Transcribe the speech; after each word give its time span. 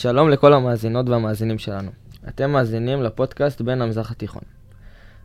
שלום 0.00 0.28
לכל 0.28 0.52
המאזינות 0.52 1.08
והמאזינים 1.08 1.58
שלנו. 1.58 1.90
אתם 2.28 2.50
מאזינים 2.50 3.02
לפודקאסט 3.02 3.60
בין 3.60 3.82
המזרח 3.82 4.10
התיכון. 4.10 4.42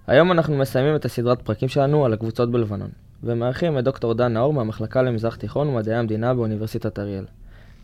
היום 0.07 0.31
אנחנו 0.31 0.57
מסיימים 0.57 0.95
את 0.95 1.05
הסדרת 1.05 1.41
פרקים 1.41 1.69
שלנו 1.69 2.05
על 2.05 2.13
הקבוצות 2.13 2.51
בלבנון, 2.51 2.89
ומארחים 3.23 3.79
את 3.79 3.83
דוקטור 3.83 4.13
דן 4.13 4.33
נאור 4.33 4.54
מהמחלקה 4.54 5.01
למזרח 5.01 5.36
תיכון 5.36 5.67
ומדעי 5.67 5.95
המדינה 5.95 6.33
באוניברסיטת 6.33 7.00
אריאל. 7.00 7.25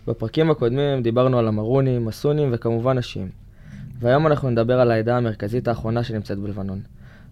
בפרקים 0.07 0.51
הקודמים 0.51 1.03
דיברנו 1.03 1.39
על 1.39 1.47
המרונים, 1.47 2.07
הסונים 2.07 2.49
וכמובן 2.51 2.97
השיעים. 2.97 3.29
והיום 3.99 4.27
אנחנו 4.27 4.49
נדבר 4.49 4.79
על 4.79 4.91
העדה 4.91 5.17
המרכזית 5.17 5.67
האחרונה 5.67 6.03
שנמצאת 6.03 6.39
בלבנון. 6.39 6.81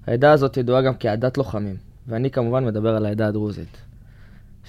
העדה 0.07 0.31
הזאת 0.31 0.57
ידועה 0.57 0.81
גם 0.81 0.93
כעדת 0.99 1.37
לוחמים, 1.37 1.75
ואני 2.07 2.31
כמובן 2.31 2.65
מדבר 2.65 2.95
על 2.95 3.05
העדה 3.05 3.27
הדרוזית. 3.27 3.77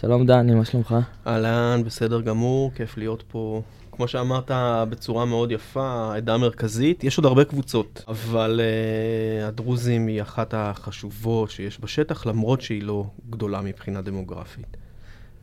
שלום 0.01 0.27
דני, 0.27 0.55
מה 0.55 0.65
שלומך? 0.65 0.97
אהלן, 1.27 1.83
בסדר 1.85 2.21
גמור, 2.21 2.71
כיף 2.75 2.97
להיות 2.97 3.23
פה. 3.29 3.63
כמו 3.99 4.09
שאמרת 4.09 4.51
בצורה 4.91 5.25
מאוד 5.25 5.53
יפה, 5.53 5.87
העדה 5.87 6.35
המרכזית, 6.35 7.05
יש 7.05 7.19
עוד 7.19 7.27
הרבה 7.27 7.45
קבוצות, 7.45 8.05
אבל 8.09 8.61
uh, 8.61 9.49
הדרוזים 9.49 10.07
היא 10.07 10.23
אחת 10.23 10.55
החשובות 10.57 11.51
שיש 11.51 11.81
בשטח, 11.81 12.27
למרות 12.27 12.61
שהיא 12.61 12.83
לא 12.83 13.05
גדולה 13.31 13.61
מבחינה 13.61 14.01
דמוגרפית. 14.01 14.77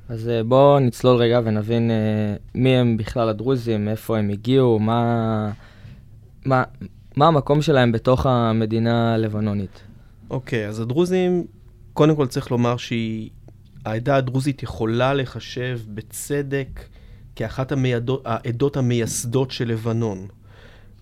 אז 0.10 0.28
uh, 0.28 0.48
בואו 0.48 0.80
נצלול 0.80 1.16
רגע 1.16 1.40
ונבין 1.44 1.92
uh, 1.92 2.42
מי 2.56 2.70
הם 2.70 2.98
בכלל 2.98 3.30
הדרוזים, 3.30 3.86
מאיפה 3.86 4.18
הם 4.18 4.30
הגיעו, 4.30 4.80
מה, 4.80 5.52
מה, 6.46 6.64
מה 7.16 7.28
המקום 7.28 7.62
שלהם 7.62 7.92
בתוך 7.92 8.26
המדינה 8.26 9.14
הלבנונית. 9.14 9.82
אוקיי, 10.30 10.66
okay, 10.66 10.70
אז 10.70 10.80
הדרוזים, 10.80 11.46
קודם 11.94 12.16
כל 12.16 12.28
צריך 12.28 12.52
לומר 12.52 12.76
שהעדה 12.78 14.16
הדרוזית 14.16 14.64
יכולה 14.64 15.14
לחשב 15.14 15.80
בצדק 15.88 16.95
כאחת 17.36 17.72
המיידות, 17.72 18.22
העדות 18.26 18.78
המייסדות 18.78 19.52
של 19.52 19.68
לבנון. 19.68 20.28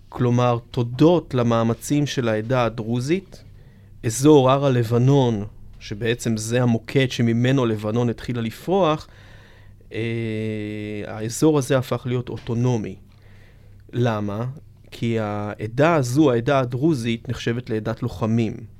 כלומר, 0.08 0.58
תודות 0.70 1.34
למאמצים 1.34 2.06
של 2.06 2.28
העדה 2.28 2.64
הדרוזית, 2.64 3.44
אזור 4.04 4.50
הר 4.50 4.64
הלבנון, 4.66 5.44
שבעצם 5.80 6.36
זה 6.36 6.62
המוקד 6.62 7.10
שממנו 7.10 7.66
לבנון 7.66 8.08
התחילה 8.08 8.40
לפרוח, 8.40 9.08
אה, 9.92 9.98
האזור 11.06 11.58
הזה 11.58 11.78
הפך 11.78 12.02
להיות 12.06 12.28
אוטונומי. 12.28 12.96
למה? 13.92 14.46
כי 14.90 15.18
העדה 15.18 15.94
הזו, 15.94 16.32
העדה 16.32 16.60
הדרוזית, 16.60 17.28
נחשבת 17.28 17.70
לעדת 17.70 18.02
לוחמים. 18.02 18.73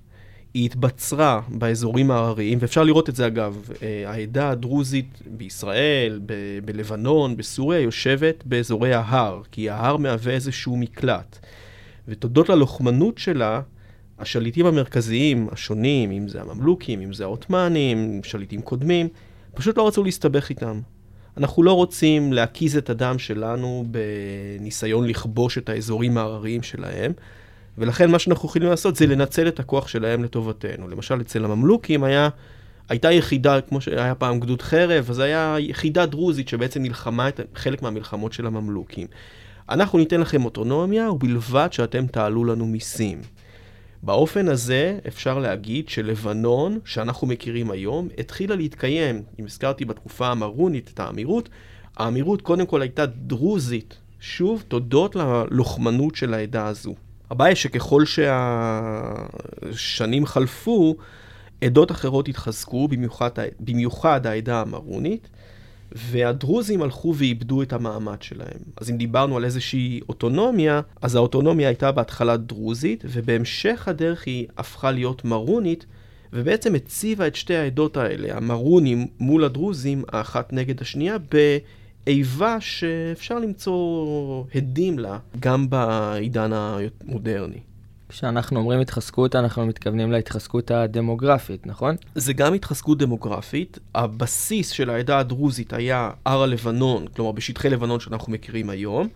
היא 0.54 0.64
התבצרה 0.64 1.40
באזורים 1.48 2.10
ההרריים, 2.10 2.58
ואפשר 2.60 2.84
לראות 2.84 3.08
את 3.08 3.16
זה 3.16 3.26
אגב, 3.26 3.68
אה, 3.82 4.10
העדה 4.10 4.50
הדרוזית 4.50 5.22
בישראל, 5.26 6.20
ב- 6.26 6.58
בלבנון, 6.64 7.36
בסוריה, 7.36 7.80
יושבת 7.80 8.44
באזורי 8.46 8.94
ההר, 8.94 9.42
כי 9.52 9.70
ההר 9.70 9.96
מהווה 9.96 10.32
איזשהו 10.32 10.76
מקלט. 10.76 11.38
ותודות 12.08 12.48
ללוחמנות 12.48 13.18
שלה, 13.18 13.60
השליטים 14.18 14.66
המרכזיים 14.66 15.48
השונים, 15.52 16.10
אם 16.10 16.28
זה 16.28 16.40
הממלוכים, 16.40 17.00
אם 17.00 17.12
זה 17.12 17.24
העות'מאנים, 17.24 18.20
שליטים 18.24 18.62
קודמים, 18.62 19.08
פשוט 19.54 19.78
לא 19.78 19.88
רצו 19.88 20.04
להסתבך 20.04 20.50
איתם. 20.50 20.80
אנחנו 21.36 21.62
לא 21.62 21.72
רוצים 21.72 22.32
להקיז 22.32 22.76
את 22.76 22.90
הדם 22.90 23.18
שלנו 23.18 23.84
בניסיון 23.90 25.06
לכבוש 25.06 25.58
את 25.58 25.68
האזורים 25.68 26.18
ההרריים 26.18 26.62
שלהם. 26.62 27.12
ולכן 27.78 28.10
מה 28.10 28.18
שאנחנו 28.18 28.48
יכולים 28.48 28.68
לעשות 28.68 28.96
זה 28.96 29.06
לנצל 29.06 29.48
את 29.48 29.60
הכוח 29.60 29.88
שלהם 29.88 30.24
לטובתנו. 30.24 30.88
למשל, 30.88 31.20
אצל 31.20 31.44
הממלוכים 31.44 32.04
היה, 32.04 32.28
הייתה 32.88 33.12
יחידה, 33.12 33.60
כמו 33.60 33.80
שהיה 33.80 34.14
פעם 34.14 34.40
גדוד 34.40 34.62
חרב, 34.62 35.06
אז 35.10 35.18
היה 35.18 35.56
יחידה 35.58 36.06
דרוזית 36.06 36.48
שבעצם 36.48 36.82
נלחמה 36.82 37.28
את 37.28 37.40
חלק 37.54 37.82
מהמלחמות 37.82 38.32
של 38.32 38.46
הממלוכים. 38.46 39.06
אנחנו 39.68 39.98
ניתן 39.98 40.20
לכם 40.20 40.44
אוטונומיה, 40.44 41.10
ובלבד 41.10 41.68
שאתם 41.70 42.06
תעלו 42.06 42.44
לנו 42.44 42.66
מיסים. 42.66 43.20
באופן 44.02 44.48
הזה 44.48 44.98
אפשר 45.08 45.38
להגיד 45.38 45.88
שלבנון, 45.88 46.78
שאנחנו 46.84 47.26
מכירים 47.26 47.70
היום, 47.70 48.08
התחילה 48.18 48.56
להתקיים, 48.56 49.22
אם 49.40 49.44
הזכרתי 49.44 49.84
בתקופה 49.84 50.28
המרונית 50.28 50.90
את 50.94 51.00
האמירות, 51.00 51.48
האמירות 51.96 52.42
קודם 52.42 52.66
כל 52.66 52.82
הייתה 52.82 53.06
דרוזית, 53.06 53.96
שוב, 54.20 54.64
תודות 54.68 55.16
ללוחמנות 55.16 56.14
של 56.14 56.34
העדה 56.34 56.66
הזו. 56.66 56.94
הבעיה 57.30 57.48
היא 57.48 57.56
שככל 57.56 58.02
שהשנים 59.72 60.26
חלפו, 60.26 60.96
עדות 61.60 61.90
אחרות 61.90 62.28
התחזקו, 62.28 62.88
במיוחד, 62.88 63.30
במיוחד 63.60 64.26
העדה 64.26 64.60
המרונית, 64.60 65.28
והדרוזים 65.92 66.82
הלכו 66.82 67.14
ואיבדו 67.16 67.62
את 67.62 67.72
המעמד 67.72 68.22
שלהם. 68.22 68.58
אז 68.76 68.90
אם 68.90 68.96
דיברנו 68.96 69.36
על 69.36 69.44
איזושהי 69.44 70.00
אוטונומיה, 70.08 70.80
אז 71.02 71.14
האוטונומיה 71.14 71.68
הייתה 71.68 71.92
בהתחלה 71.92 72.36
דרוזית, 72.36 73.04
ובהמשך 73.08 73.88
הדרך 73.88 74.26
היא 74.26 74.46
הפכה 74.58 74.90
להיות 74.90 75.24
מרונית, 75.24 75.86
ובעצם 76.32 76.74
הציבה 76.74 77.26
את 77.26 77.36
שתי 77.36 77.56
העדות 77.56 77.96
האלה, 77.96 78.36
המרונים 78.36 79.06
מול 79.20 79.44
הדרוזים, 79.44 80.04
האחת 80.08 80.52
נגד 80.52 80.80
השנייה, 80.80 81.16
ב... 81.18 81.58
איבה 82.06 82.60
שאפשר 82.60 83.38
למצוא 83.38 84.44
הדים 84.54 84.98
לה 84.98 85.18
גם 85.40 85.70
בעידן 85.70 86.50
המודרני. 86.52 87.60
כשאנחנו 88.08 88.60
אומרים 88.60 88.80
התחזקות, 88.80 89.36
אנחנו 89.36 89.66
מתכוונים 89.66 90.12
להתחזקות 90.12 90.70
הדמוגרפית, 90.70 91.66
נכון? 91.66 91.96
זה 92.14 92.32
גם 92.32 92.54
התחזקות 92.54 92.98
דמוגרפית. 92.98 93.78
הבסיס 93.94 94.70
של 94.70 94.90
העדה 94.90 95.18
הדרוזית 95.18 95.72
היה 95.72 96.10
הר 96.24 96.42
הלבנון, 96.42 97.06
כלומר 97.06 97.32
בשטחי 97.32 97.70
לבנון 97.70 98.00
שאנחנו 98.00 98.32
מכירים 98.32 98.70
היום, 98.70 99.08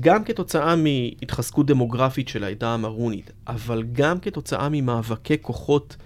גם 0.00 0.24
כתוצאה 0.24 0.74
מהתחזקות 0.76 1.66
דמוגרפית 1.66 2.28
של 2.28 2.44
העדה 2.44 2.74
המרונית, 2.74 3.30
אבל 3.46 3.82
גם 3.92 4.18
כתוצאה 4.20 4.68
ממאבקי 4.68 5.36
כוחות 5.42 5.96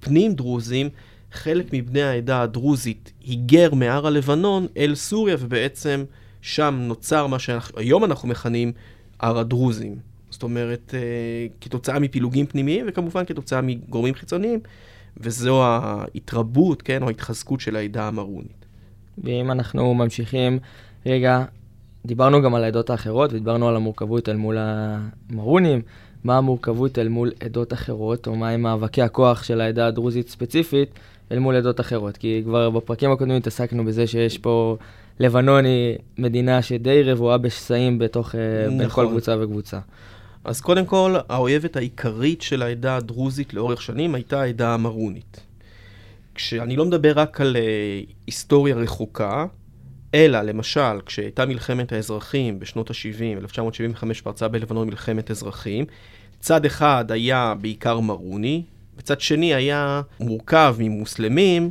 פנים 0.00 0.34
דרוזים 0.34 0.88
חלק 1.32 1.66
מבני 1.72 2.02
העדה 2.02 2.42
הדרוזית 2.42 3.12
היגר 3.24 3.74
מהר 3.74 4.06
הלבנון 4.06 4.66
אל 4.76 4.94
סוריה, 4.94 5.36
ובעצם 5.40 6.04
שם 6.42 6.78
נוצר 6.80 7.26
מה 7.26 7.38
שהיום 7.38 8.04
אנחנו 8.04 8.28
מכנים 8.28 8.72
הר 9.20 9.38
הדרוזים. 9.38 9.96
זאת 10.30 10.42
אומרת, 10.42 10.94
אה, 10.94 11.46
כתוצאה 11.60 11.98
מפילוגים 11.98 12.46
פנימיים, 12.46 12.86
וכמובן 12.88 13.24
כתוצאה 13.24 13.60
מגורמים 13.60 14.14
חיצוניים, 14.14 14.60
וזו 15.16 15.64
ההתרבות, 15.64 16.82
כן, 16.82 17.02
או 17.02 17.08
ההתחזקות 17.08 17.60
של 17.60 17.76
העדה 17.76 18.08
המרונית. 18.08 18.66
ואם 19.18 19.50
אנחנו 19.50 19.94
ממשיכים, 19.94 20.58
רגע, 21.06 21.44
דיברנו 22.06 22.42
גם 22.42 22.54
על 22.54 22.64
העדות 22.64 22.90
האחרות, 22.90 23.32
ודיברנו 23.32 23.68
על 23.68 23.76
המורכבות 23.76 24.28
אל 24.28 24.36
מול 24.36 24.56
המרונים. 24.58 25.82
מה 26.24 26.38
המורכבות 26.38 26.98
אל 26.98 27.08
מול 27.08 27.32
עדות 27.40 27.72
אחרות, 27.72 28.26
או 28.26 28.36
מהם 28.36 28.62
מאבקי 28.62 29.02
הכוח 29.02 29.42
של 29.42 29.60
העדה 29.60 29.86
הדרוזית 29.86 30.28
ספציפית, 30.28 30.98
אל 31.32 31.38
מול 31.38 31.56
עדות 31.56 31.80
אחרות. 31.80 32.16
כי 32.16 32.42
כבר 32.44 32.70
בפרקים 32.70 33.12
הקודמים 33.12 33.36
התעסקנו 33.36 33.84
בזה 33.84 34.06
שיש 34.06 34.38
פה, 34.38 34.76
לבנון 35.20 35.64
היא 35.64 35.98
מדינה 36.18 36.62
שדי 36.62 37.02
רבועה 37.02 37.38
בשסעים 37.38 37.98
בתוך, 37.98 38.34
נכון. 38.34 38.78
בין 38.78 38.88
כל 38.88 39.02
נכון. 39.02 39.08
קבוצה 39.08 39.36
וקבוצה. 39.40 39.78
אז 40.44 40.60
קודם 40.60 40.86
כל, 40.86 41.16
האויבת 41.28 41.76
העיקרית 41.76 42.42
של 42.42 42.62
העדה 42.62 42.96
הדרוזית 42.96 43.54
לאורך 43.54 43.82
שנים 43.82 44.14
הייתה 44.14 44.40
העדה 44.40 44.74
המרונית. 44.74 45.40
כשאני 46.34 46.76
לא 46.76 46.84
מדבר 46.84 47.12
רק 47.16 47.40
על 47.40 47.56
uh, 47.56 48.12
היסטוריה 48.26 48.76
רחוקה, 48.76 49.46
אלא 50.14 50.42
למשל, 50.42 51.00
כשהייתה 51.06 51.46
מלחמת 51.46 51.92
האזרחים 51.92 52.60
בשנות 52.60 52.90
ה-70, 52.90 53.38
1975 53.38 54.20
פרצה 54.20 54.48
בלבנון 54.48 54.88
מלחמת 54.88 55.30
אזרחים, 55.30 55.84
צד 56.40 56.64
אחד 56.64 57.04
היה 57.12 57.54
בעיקר 57.60 58.00
מרוני, 58.00 58.62
וצד 59.00 59.20
שני 59.20 59.54
היה 59.54 60.02
מורכב 60.20 60.76
ממוסלמים, 60.78 61.70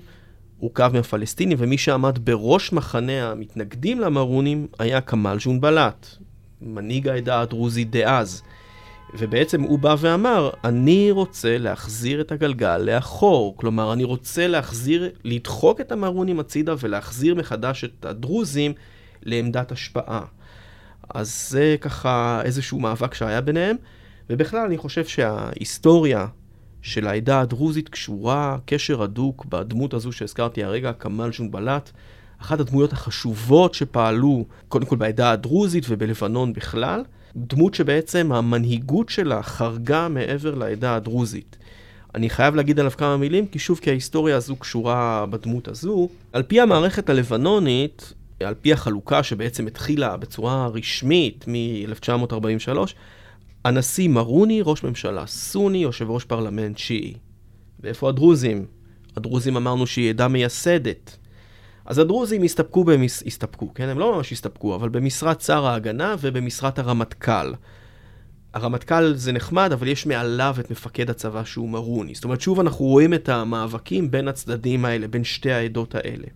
מורכב 0.61 0.91
מהפלסטינים, 0.93 1.57
ומי 1.61 1.77
שעמד 1.77 2.19
בראש 2.23 2.73
מחנה 2.73 3.31
המתנגדים 3.31 3.99
למרונים 3.99 4.67
היה 4.79 5.01
כמאל 5.01 5.37
ג'ונבלאט, 5.39 6.07
מנהיג 6.61 7.07
העדה 7.07 7.41
הדרוזית 7.41 7.91
דאז. 7.91 8.43
ובעצם 9.17 9.61
הוא 9.61 9.79
בא 9.79 9.95
ואמר, 9.99 10.49
אני 10.63 11.11
רוצה 11.11 11.57
להחזיר 11.57 12.21
את 12.21 12.31
הגלגל 12.31 12.77
לאחור. 12.77 13.57
כלומר, 13.57 13.93
אני 13.93 14.03
רוצה 14.03 14.47
להחזיר, 14.47 15.09
לדחוק 15.23 15.81
את 15.81 15.91
המרונים 15.91 16.39
הצידה 16.39 16.75
ולהחזיר 16.79 17.35
מחדש 17.35 17.83
את 17.83 18.05
הדרוזים 18.05 18.73
לעמדת 19.23 19.71
השפעה. 19.71 20.21
אז 21.13 21.49
זה 21.49 21.75
ככה 21.81 22.41
איזשהו 22.43 22.79
מאבק 22.79 23.13
שהיה 23.13 23.41
ביניהם, 23.41 23.75
ובכלל 24.29 24.65
אני 24.65 24.77
חושב 24.77 25.05
שההיסטוריה 25.05 26.27
של 26.81 27.07
העדה 27.07 27.41
הדרוזית 27.41 27.89
קשורה 27.89 28.57
קשר 28.65 29.01
הדוק 29.01 29.45
בדמות 29.45 29.93
הזו 29.93 30.11
שהזכרתי 30.11 30.63
הרגע, 30.63 30.93
כמאל 30.93 31.29
ג'ונבלאט, 31.33 31.91
אחת 32.41 32.59
הדמויות 32.59 32.93
החשובות 32.93 33.73
שפעלו, 33.73 34.45
קודם 34.67 34.85
כל 34.85 34.95
בעדה 34.95 35.31
הדרוזית 35.31 35.85
ובלבנון 35.89 36.53
בכלל, 36.53 37.03
דמות 37.35 37.73
שבעצם 37.73 38.31
המנהיגות 38.31 39.09
שלה 39.09 39.43
חרגה 39.43 40.07
מעבר 40.07 40.55
לעדה 40.55 40.95
הדרוזית. 40.95 41.57
אני 42.15 42.29
חייב 42.29 42.55
להגיד 42.55 42.79
עליו 42.79 42.91
כמה 42.97 43.17
מילים, 43.17 43.47
כי 43.47 43.59
שוב, 43.59 43.79
כי 43.79 43.89
ההיסטוריה 43.89 44.37
הזו 44.37 44.55
קשורה 44.55 45.25
בדמות 45.29 45.67
הזו. 45.67 46.09
על 46.33 46.43
פי 46.43 46.61
המערכת 46.61 47.09
הלבנונית, 47.09 48.13
על 48.43 48.53
פי 48.61 48.73
החלוקה 48.73 49.23
שבעצם 49.23 49.67
התחילה 49.67 50.17
בצורה 50.17 50.67
רשמית 50.67 51.45
מ-1943, 51.47 52.93
הנשיא 53.65 54.09
מרוני, 54.09 54.61
ראש 54.65 54.83
ממשלה 54.83 55.25
סוני, 55.25 55.77
יושב 55.77 56.09
ראש 56.09 56.25
פרלמנט 56.25 56.77
שיעי. 56.77 57.13
ואיפה 57.79 58.09
הדרוזים? 58.09 58.65
הדרוזים 59.17 59.57
אמרנו 59.57 59.87
שהיא 59.87 60.09
עדה 60.09 60.27
מייסדת. 60.27 61.17
אז 61.85 61.97
הדרוזים 61.97 62.43
הסתפקו, 62.43 62.83
במס... 62.83 63.23
הסתפקו, 63.25 63.73
כן? 63.73 63.89
הם 63.89 63.99
לא 63.99 64.15
ממש 64.15 64.31
הסתפקו, 64.31 64.75
אבל 64.75 64.89
במשרת 64.89 65.41
שר 65.41 65.65
ההגנה 65.65 66.15
ובמשרת 66.21 66.79
הרמטכ"ל. 66.79 67.53
הרמטכ"ל 68.53 69.13
זה 69.13 69.31
נחמד, 69.31 69.71
אבל 69.71 69.87
יש 69.87 70.05
מעליו 70.05 70.55
את 70.59 70.71
מפקד 70.71 71.09
הצבא 71.09 71.43
שהוא 71.43 71.69
מרוני. 71.69 72.15
זאת 72.15 72.23
אומרת, 72.23 72.41
שוב 72.41 72.59
אנחנו 72.59 72.85
רואים 72.85 73.13
את 73.13 73.29
המאבקים 73.29 74.11
בין 74.11 74.27
הצדדים 74.27 74.85
האלה, 74.85 75.07
בין 75.07 75.23
שתי 75.23 75.51
העדות 75.51 75.95
האלה. 75.95 76.27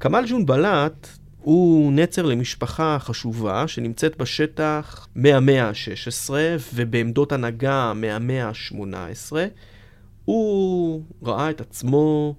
כמאל 0.00 0.24
ג'ון 0.28 0.46
בלאט 0.46 1.08
הוא 1.42 1.92
נצר 1.92 2.22
למשפחה 2.22 2.96
חשובה 3.00 3.68
שנמצאת 3.68 4.16
בשטח 4.16 5.08
מהמאה 5.14 5.68
ה-16 5.68 6.30
ובעמדות 6.74 7.32
הנהגה 7.32 7.92
מהמאה 7.94 8.48
ה-18. 8.48 9.32
הוא 10.24 11.02
ראה 11.22 11.50
את 11.50 11.60
עצמו 11.60 12.34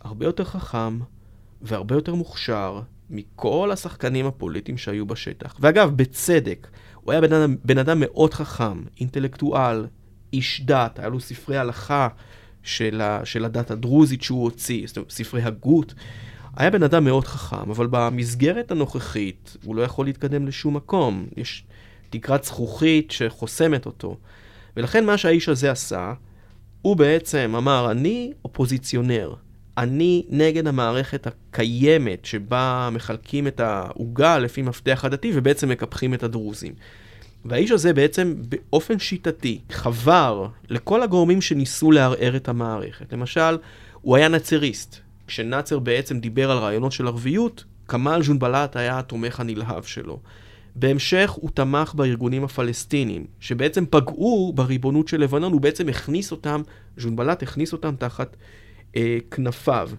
הרבה 0.00 0.26
יותר 0.26 0.44
חכם 0.44 0.98
והרבה 1.62 1.94
יותר 1.94 2.14
מוכשר 2.14 2.80
מכל 3.10 3.70
השחקנים 3.72 4.26
הפוליטיים 4.26 4.78
שהיו 4.78 5.06
בשטח. 5.06 5.56
ואגב, 5.60 5.96
בצדק, 5.96 6.68
הוא 6.94 7.12
היה 7.12 7.20
בן 7.20 7.32
אדם, 7.32 7.56
בן 7.64 7.78
אדם 7.78 8.00
מאוד 8.00 8.34
חכם, 8.34 8.82
אינטלקטואל, 9.00 9.86
איש 10.32 10.60
דת, 10.64 10.98
היה 10.98 11.08
לו 11.08 11.20
ספרי 11.20 11.58
הלכה 11.58 12.08
של, 12.62 13.00
ה, 13.00 13.20
של 13.24 13.44
הדת 13.44 13.70
הדרוזית 13.70 14.22
שהוא 14.22 14.42
הוציא, 14.42 14.86
ספרי 15.08 15.42
הגות. 15.42 15.94
היה 16.58 16.70
בן 16.70 16.82
אדם 16.82 17.04
מאוד 17.04 17.24
חכם, 17.24 17.70
אבל 17.70 17.86
במסגרת 17.90 18.70
הנוכחית 18.70 19.56
הוא 19.64 19.76
לא 19.76 19.82
יכול 19.82 20.06
להתקדם 20.06 20.46
לשום 20.46 20.76
מקום. 20.76 21.26
יש 21.36 21.64
תקרת 22.10 22.44
זכוכית 22.44 23.10
שחוסמת 23.10 23.86
אותו. 23.86 24.16
ולכן 24.76 25.06
מה 25.06 25.18
שהאיש 25.18 25.48
הזה 25.48 25.70
עשה, 25.70 26.12
הוא 26.82 26.96
בעצם 26.96 27.54
אמר, 27.58 27.90
אני 27.90 28.32
אופוזיציונר. 28.44 29.34
אני 29.78 30.26
נגד 30.28 30.66
המערכת 30.66 31.26
הקיימת 31.26 32.24
שבה 32.24 32.88
מחלקים 32.92 33.46
את 33.46 33.60
העוגה 33.60 34.38
לפי 34.38 34.62
מפתח 34.62 35.04
הדתי 35.04 35.32
ובעצם 35.34 35.68
מקפחים 35.68 36.14
את 36.14 36.22
הדרוזים. 36.22 36.72
והאיש 37.44 37.70
הזה 37.70 37.92
בעצם 37.92 38.34
באופן 38.38 38.98
שיטתי 38.98 39.60
חבר 39.72 40.46
לכל 40.68 41.02
הגורמים 41.02 41.40
שניסו 41.40 41.90
לערער 41.90 42.36
את 42.36 42.48
המערכת. 42.48 43.12
למשל, 43.12 43.58
הוא 44.00 44.16
היה 44.16 44.28
נאצריסט. 44.28 45.07
כשנאצר 45.28 45.78
בעצם 45.78 46.18
דיבר 46.20 46.50
על 46.50 46.58
רעיונות 46.58 46.92
של 46.92 47.06
ערביות, 47.06 47.64
כמאל 47.88 48.22
ז'ונבלאט 48.22 48.76
היה 48.76 48.98
התומך 48.98 49.40
הנלהב 49.40 49.82
שלו. 49.82 50.20
בהמשך 50.74 51.30
הוא 51.30 51.50
תמך 51.54 51.94
בארגונים 51.94 52.44
הפלסטינים, 52.44 53.26
שבעצם 53.40 53.84
פגעו 53.90 54.52
בריבונות 54.54 55.08
של 55.08 55.20
לבנון, 55.20 55.52
הוא 55.52 55.60
בעצם 55.60 55.88
הכניס 55.88 56.32
אותם, 56.32 56.62
ז'ונבלאט 56.96 57.42
הכניס 57.42 57.72
אותם 57.72 57.94
תחת 57.98 58.36
אה, 58.96 59.18
כנפיו. 59.30 59.90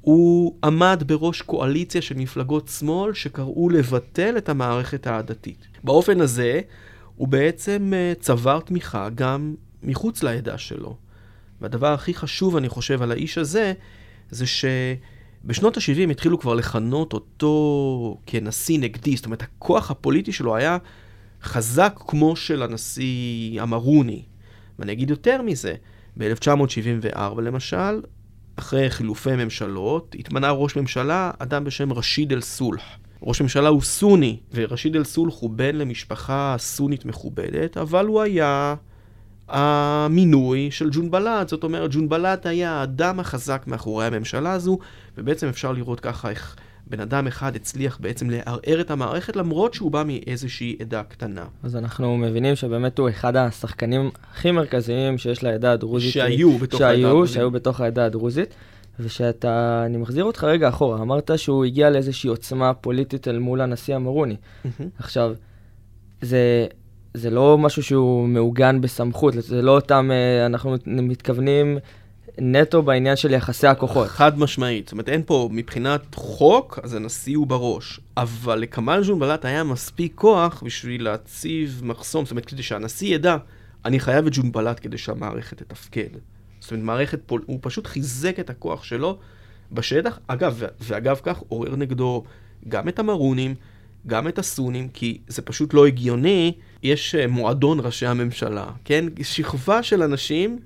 הוא 0.00 0.56
עמד 0.64 1.02
בראש 1.06 1.42
קואליציה 1.42 2.02
של 2.02 2.14
מפלגות 2.18 2.68
שמאל 2.68 3.14
שקראו 3.14 3.70
לבטל 3.70 4.34
את 4.38 4.48
המערכת 4.48 5.06
העדתית. 5.06 5.66
באופן 5.84 6.20
הזה, 6.20 6.60
הוא 7.16 7.28
בעצם 7.28 7.92
אה, 7.94 8.12
צבר 8.20 8.60
תמיכה 8.60 9.08
גם 9.14 9.54
מחוץ 9.82 10.22
לעדה 10.22 10.58
שלו. 10.58 10.96
והדבר 11.60 11.92
הכי 11.92 12.14
חשוב, 12.14 12.56
אני 12.56 12.68
חושב, 12.68 13.02
על 13.02 13.12
האיש 13.12 13.38
הזה, 13.38 13.72
זה 14.30 14.44
שבשנות 14.46 15.76
ה-70 15.76 16.10
התחילו 16.10 16.38
כבר 16.38 16.54
לכנות 16.54 17.12
אותו 17.12 18.18
כנשיא 18.26 18.78
נגדי, 18.78 19.16
זאת 19.16 19.24
אומרת, 19.26 19.42
הכוח 19.42 19.90
הפוליטי 19.90 20.32
שלו 20.32 20.56
היה 20.56 20.78
חזק 21.42 22.00
כמו 22.06 22.36
של 22.36 22.62
הנשיא 22.62 23.62
המרוני. 23.62 24.22
ואני 24.78 24.92
אגיד 24.92 25.10
יותר 25.10 25.42
מזה, 25.42 25.74
ב-1974 26.18 27.40
למשל, 27.40 28.00
אחרי 28.56 28.90
חילופי 28.90 29.36
ממשלות, 29.36 30.16
התמנה 30.18 30.50
ראש 30.50 30.76
ממשלה, 30.76 31.30
אדם 31.38 31.64
בשם 31.64 31.92
רשיד 31.92 32.32
אל-סולח. 32.32 32.82
ראש 33.22 33.42
ממשלה 33.42 33.68
הוא 33.68 33.82
סוני, 33.82 34.36
ורשיד 34.54 34.96
אל-סולח 34.96 35.34
הוא 35.40 35.50
בן 35.50 35.76
למשפחה 35.76 36.54
סונית 36.58 37.04
מכובדת, 37.04 37.76
אבל 37.76 38.06
הוא 38.06 38.20
היה 38.20 38.74
המינוי 39.50 40.70
של 40.70 40.88
ג'ונבלאט. 40.92 41.48
זאת 41.48 41.64
אומרת, 41.64 41.90
ג'ונבלאט 41.94 42.46
היה 42.46 42.72
האדם 42.72 43.20
החזק 43.20 43.62
מאחורי 43.66 44.06
הממשלה 44.06 44.52
הזו, 44.52 44.78
ובעצם 45.18 45.46
אפשר 45.48 45.72
לראות 45.72 46.00
ככה 46.00 46.30
איך 46.30 46.56
בן 46.86 47.00
אדם 47.00 47.26
אחד 47.26 47.56
הצליח 47.56 47.98
בעצם 48.00 48.30
לערער 48.30 48.80
את 48.80 48.90
המערכת, 48.90 49.36
למרות 49.36 49.74
שהוא 49.74 49.90
בא 49.90 50.02
מאיזושהי 50.06 50.76
עדה 50.80 51.02
קטנה. 51.02 51.44
אז 51.62 51.76
אנחנו 51.76 52.16
מבינים 52.16 52.56
שבאמת 52.56 52.98
הוא 52.98 53.08
אחד 53.08 53.36
השחקנים 53.36 54.10
הכי 54.32 54.50
מרכזיים 54.50 55.18
שיש 55.18 55.42
לעדה 55.42 55.72
הדרוזית. 55.72 56.12
שהיו 56.12 56.58
בתוך 56.58 56.78
שהיו, 56.78 56.88
העדה 56.90 57.08
הדרוזית. 57.08 57.34
שהיו 57.34 57.50
בתוך 57.50 57.80
העדה 57.80 58.04
הדרוזית. 58.04 58.54
ושאתה, 59.00 59.82
אני 59.86 59.96
מחזיר 59.96 60.24
אותך 60.24 60.44
רגע 60.44 60.68
אחורה, 60.68 61.02
אמרת 61.02 61.30
שהוא 61.36 61.64
הגיע 61.64 61.90
לאיזושהי 61.90 62.28
עוצמה 62.28 62.74
פוליטית 62.74 63.28
אל 63.28 63.38
מול 63.38 63.60
הנשיא 63.60 63.94
המרוני. 63.94 64.36
עכשיו, 64.98 65.34
זה, 66.20 66.66
זה 67.14 67.30
לא 67.30 67.58
משהו 67.58 67.82
שהוא 67.82 68.28
מעוגן 68.28 68.80
בסמכות, 68.80 69.34
זה 69.38 69.62
לא 69.62 69.70
אותם, 69.70 70.10
אה, 70.12 70.46
אנחנו 70.46 70.76
מתכוונים 70.86 71.78
נטו 72.38 72.82
בעניין 72.82 73.16
של 73.16 73.30
יחסי 73.30 73.66
הכוחות. 73.66 74.08
חד 74.08 74.38
משמעית. 74.38 74.86
זאת 74.86 74.92
אומרת, 74.92 75.08
אין 75.08 75.22
פה, 75.26 75.48
מבחינת 75.52 76.14
חוק, 76.14 76.78
אז 76.82 76.94
הנשיא 76.94 77.36
הוא 77.36 77.46
בראש. 77.46 78.00
אבל 78.16 78.58
לכמאל 78.58 79.04
ז'ונבלאט 79.04 79.44
היה 79.44 79.64
מספיק 79.64 80.12
כוח 80.14 80.62
בשביל 80.66 81.04
להציב 81.04 81.80
מחסום. 81.84 82.24
זאת 82.24 82.30
אומרת, 82.30 82.46
כדי 82.46 82.62
שהנשיא 82.62 83.14
ידע, 83.14 83.36
אני 83.84 84.00
חייב 84.00 84.26
את 84.26 84.34
ז'ונבלאט 84.34 84.80
כדי 84.82 84.98
שהמערכת 84.98 85.62
תתפקד. 85.62 86.08
זאת 86.60 86.70
אומרת, 86.70 86.84
מערכת, 86.84 87.20
פול... 87.26 87.42
הוא 87.46 87.58
פשוט 87.62 87.86
חיזק 87.86 88.40
את 88.40 88.50
הכוח 88.50 88.84
שלו 88.84 89.18
בשטח. 89.72 90.18
אגב, 90.26 90.62
ואגב 90.80 91.20
כך, 91.22 91.42
עורר 91.48 91.76
נגדו 91.76 92.24
גם 92.68 92.88
את 92.88 92.98
המרונים, 92.98 93.54
גם 94.06 94.28
את 94.28 94.38
הסונים, 94.38 94.88
כי 94.88 95.18
זה 95.28 95.42
פשוט 95.42 95.74
לא 95.74 95.86
הגיוני. 95.86 96.52
יש 96.82 97.14
אה, 97.14 97.26
מועדון 97.26 97.80
ראשי 97.80 98.06
הממשלה, 98.06 98.66
כן? 98.84 99.04
שכבה 99.22 99.82
של 99.82 100.02
אנשים 100.02 100.58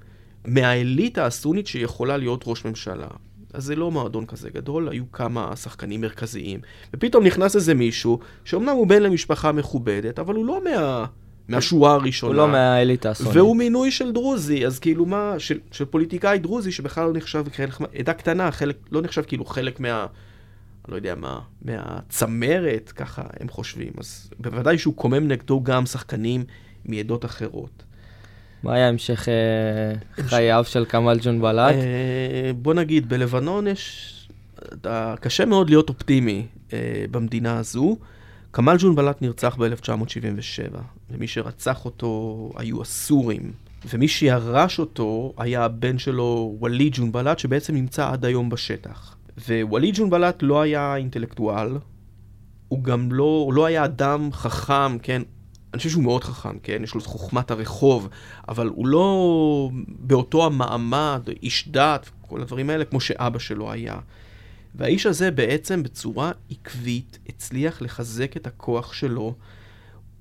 מהאליטה 0.46 1.26
הסונית 1.26 1.66
שיכולה 1.66 2.16
להיות 2.16 2.44
ראש 2.46 2.64
ממשלה. 2.64 3.08
אז 3.52 3.64
זה 3.64 3.76
לא 3.76 3.90
מועדון 3.90 4.26
כזה 4.26 4.50
גדול, 4.50 4.88
היו 4.88 5.12
כמה 5.12 5.56
שחקנים 5.56 6.00
מרכזיים. 6.00 6.60
ופתאום 6.94 7.24
נכנס 7.24 7.56
איזה 7.56 7.74
מישהו, 7.74 8.18
שאומנם 8.44 8.68
הוא 8.68 8.86
בן 8.86 9.02
למשפחה 9.02 9.52
מכובדת, 9.52 10.18
אבל 10.18 10.34
הוא 10.34 10.46
לא 10.46 10.60
מה... 10.64 11.04
מהשורה 11.48 11.94
הראשונה. 11.94 12.32
הוא 12.32 12.36
לא 12.36 12.48
מהאליטה 12.48 13.10
הסונית. 13.10 13.36
והוא 13.36 13.56
מינוי 13.56 13.90
של 13.90 14.12
דרוזי, 14.12 14.66
אז 14.66 14.78
כאילו 14.78 15.06
מה, 15.06 15.34
של, 15.38 15.58
של 15.72 15.84
פוליטיקאי 15.84 16.38
דרוזי 16.38 16.72
שבכלל 16.72 17.06
לא 17.06 17.12
נחשב 17.12 17.44
כחלק, 17.48 17.74
עדה 17.98 18.12
קטנה, 18.12 18.50
חלק, 18.50 18.76
לא 18.92 19.02
נחשב 19.02 19.22
כאילו 19.22 19.44
חלק 19.44 19.80
מה, 19.80 20.06
אני 20.84 20.92
לא 20.92 20.96
יודע 20.96 21.14
מה, 21.14 21.40
מהצמרת, 21.62 22.92
ככה 22.96 23.22
הם 23.40 23.48
חושבים. 23.48 23.92
אז 23.98 24.30
בוודאי 24.38 24.78
שהוא 24.78 24.94
קומם 24.94 25.28
נגדו 25.28 25.62
גם 25.62 25.86
שחקנים 25.86 26.44
מעדות 26.84 27.24
אחרות. 27.24 27.82
מה 28.62 28.74
היה 28.74 28.88
המשך 28.88 29.28
אה, 29.28 30.24
חייו 30.26 30.64
של 30.68 30.84
כמאל 30.88 31.18
ג'ונבלאט? 31.22 31.74
אה, 31.74 32.50
בוא 32.56 32.74
נגיד, 32.74 33.08
בלבנון 33.08 33.66
יש... 33.66 34.10
קשה 35.20 35.44
מאוד 35.44 35.70
להיות 35.70 35.88
אופטימי 35.88 36.46
אה, 36.72 37.04
במדינה 37.10 37.58
הזו. 37.58 37.96
כמאל 38.52 38.76
ג'ונבלאט 38.78 39.22
נרצח 39.22 39.56
ב-1977, 39.56 40.78
ומי 41.10 41.28
שרצח 41.28 41.84
אותו 41.84 42.50
היו 42.56 42.82
הסורים, 42.82 43.52
ומי 43.90 44.08
שירש 44.08 44.78
אותו 44.78 45.34
היה 45.38 45.64
הבן 45.64 45.98
שלו, 45.98 46.58
וליד 46.62 46.92
ג'ונבלאט, 46.96 47.38
שבעצם 47.38 47.74
נמצא 47.74 48.10
עד 48.10 48.24
היום 48.24 48.50
בשטח. 48.50 49.16
ווליד 49.48 49.94
ג'ונבלאט 49.96 50.42
לא 50.42 50.62
היה 50.62 50.96
אינטלקטואל, 50.96 51.78
הוא 52.68 52.84
גם 52.84 53.12
לא, 53.12 53.42
הוא 53.44 53.54
לא 53.54 53.66
היה 53.66 53.84
אדם 53.84 54.32
חכם, 54.32 54.98
כן? 54.98 55.22
אני 55.72 55.78
חושב 55.78 55.90
שהוא 55.90 56.02
מאוד 56.02 56.24
חכם, 56.24 56.58
כן? 56.58 56.80
יש 56.82 56.94
לו 56.94 57.00
את 57.00 57.06
חוכמת 57.06 57.50
הרחוב, 57.50 58.08
אבל 58.48 58.66
הוא 58.66 58.86
לא 58.86 59.70
באותו 59.88 60.46
המעמד, 60.46 61.28
איש 61.42 61.68
דת, 61.68 62.10
כל 62.20 62.40
הדברים 62.40 62.70
האלה, 62.70 62.84
כמו 62.84 63.00
שאבא 63.00 63.38
שלו 63.38 63.72
היה. 63.72 63.98
והאיש 64.74 65.06
הזה 65.06 65.30
בעצם 65.30 65.82
בצורה 65.82 66.32
עקבית 66.50 67.18
הצליח 67.28 67.82
לחזק 67.82 68.36
את 68.36 68.46
הכוח 68.46 68.92
שלו. 68.92 69.34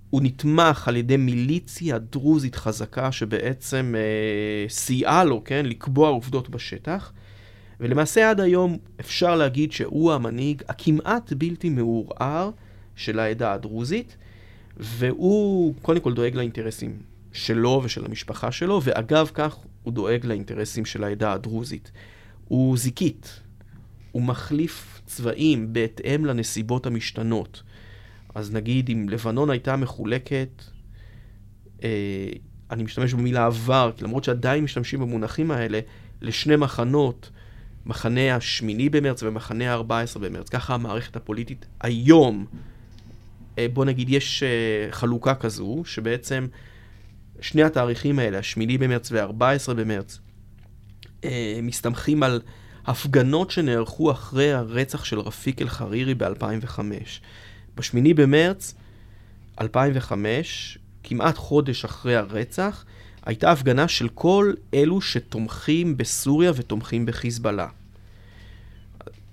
הוא 0.10 0.22
נתמך 0.22 0.88
על 0.88 0.96
ידי 0.96 1.18
מיליציה 1.18 1.98
דרוזית 1.98 2.56
חזקה 2.56 3.12
שבעצם 3.12 3.96
אה, 3.98 4.70
סייעה 4.70 5.24
לו, 5.24 5.44
כן, 5.46 5.66
לקבוע 5.66 6.10
עובדות 6.10 6.50
בשטח. 6.50 7.12
ולמעשה 7.84 8.30
עד 8.30 8.40
היום 8.40 8.78
אפשר 9.00 9.36
להגיד 9.36 9.72
שהוא 9.72 10.14
המנהיג 10.14 10.64
הכמעט 10.68 11.34
בלתי 11.34 11.70
מעורער 11.70 12.50
של 12.96 13.20
העדה 13.20 13.54
הדרוזית, 13.54 14.18
והוא 14.78 15.74
קודם 15.82 16.00
כל 16.00 16.14
דואג 16.14 16.36
לאינטרסים 16.36 17.00
שלו 17.32 17.82
ושל 17.84 18.06
המשפחה 18.06 18.52
שלו, 18.52 18.82
ואגב 18.84 19.32
כך 19.34 19.58
הוא 19.84 19.94
דואג 19.94 20.26
לאינטרסים 20.26 20.86
של 20.86 21.04
העדה 21.04 21.34
הדרוזית. 21.34 21.92
הוא 22.48 22.78
זיקית, 22.78 23.40
הוא 24.12 24.22
מחליף 24.22 25.02
צבעים 25.06 25.74
בהתאם 25.74 26.26
לנסיבות 26.26 26.86
המשתנות. 26.86 27.64
אז 28.36 28.52
נגיד 28.52 28.90
אם 28.90 29.10
לבנון 29.10 29.50
הייתה 29.50 29.76
מחולקת, 29.76 30.64
אה, 31.84 32.30
אני 32.72 32.84
משתמש 32.84 33.14
במילה 33.14 33.46
עבר, 33.46 33.92
למרות 34.02 34.24
שעדיין 34.24 34.64
משתמשים 34.64 35.00
במונחים 35.00 35.52
האלה, 35.52 35.80
לשני 36.22 36.56
מחנות, 36.56 37.30
מחנה 37.86 38.36
השמיני 38.36 38.90
במרץ 38.90 39.24
ומחנה 39.24 39.74
ה-14 39.74 40.20
במרץ. 40.20 40.50
ככה 40.50 40.74
המערכת 40.74 41.16
הפוליטית 41.16 41.66
היום, 41.82 42.46
אה, 43.58 43.68
בוא 43.74 43.86
נגיד, 43.86 44.10
יש 44.10 44.44
אה, 44.44 44.92
חלוקה 44.92 45.36
כזו, 45.36 45.82
שבעצם 45.86 46.48
שני 47.42 47.64
התאריכים 47.64 48.20
האלה, 48.20 48.40
השמיני 48.40 48.78
במרץ 48.78 49.12
וה-14 49.12 49.74
במרץ, 49.74 50.20
אה, 51.24 51.60
מסתמכים 51.64 52.24
על 52.24 52.42
הפגנות 52.86 53.52
שנערכו 53.52 54.12
אחרי 54.12 54.54
הרצח 54.54 55.04
של 55.06 55.20
רפיק 55.20 55.62
אל-חרירי 55.62 56.16
ב-2005. 56.16 56.80
בשמיני 57.76 58.14
במרץ 58.14 58.76
2005, 59.62 60.78
כמעט 61.04 61.38
חודש 61.38 61.86
אחרי 61.86 62.16
הרצח, 62.16 62.86
הייתה 63.26 63.52
הפגנה 63.52 63.88
של 63.88 64.10
כל 64.10 64.54
אלו 64.74 65.02
שתומכים 65.02 65.98
בסוריה 65.98 66.52
ותומכים 66.56 67.06
בחיזבאללה. 67.06 67.68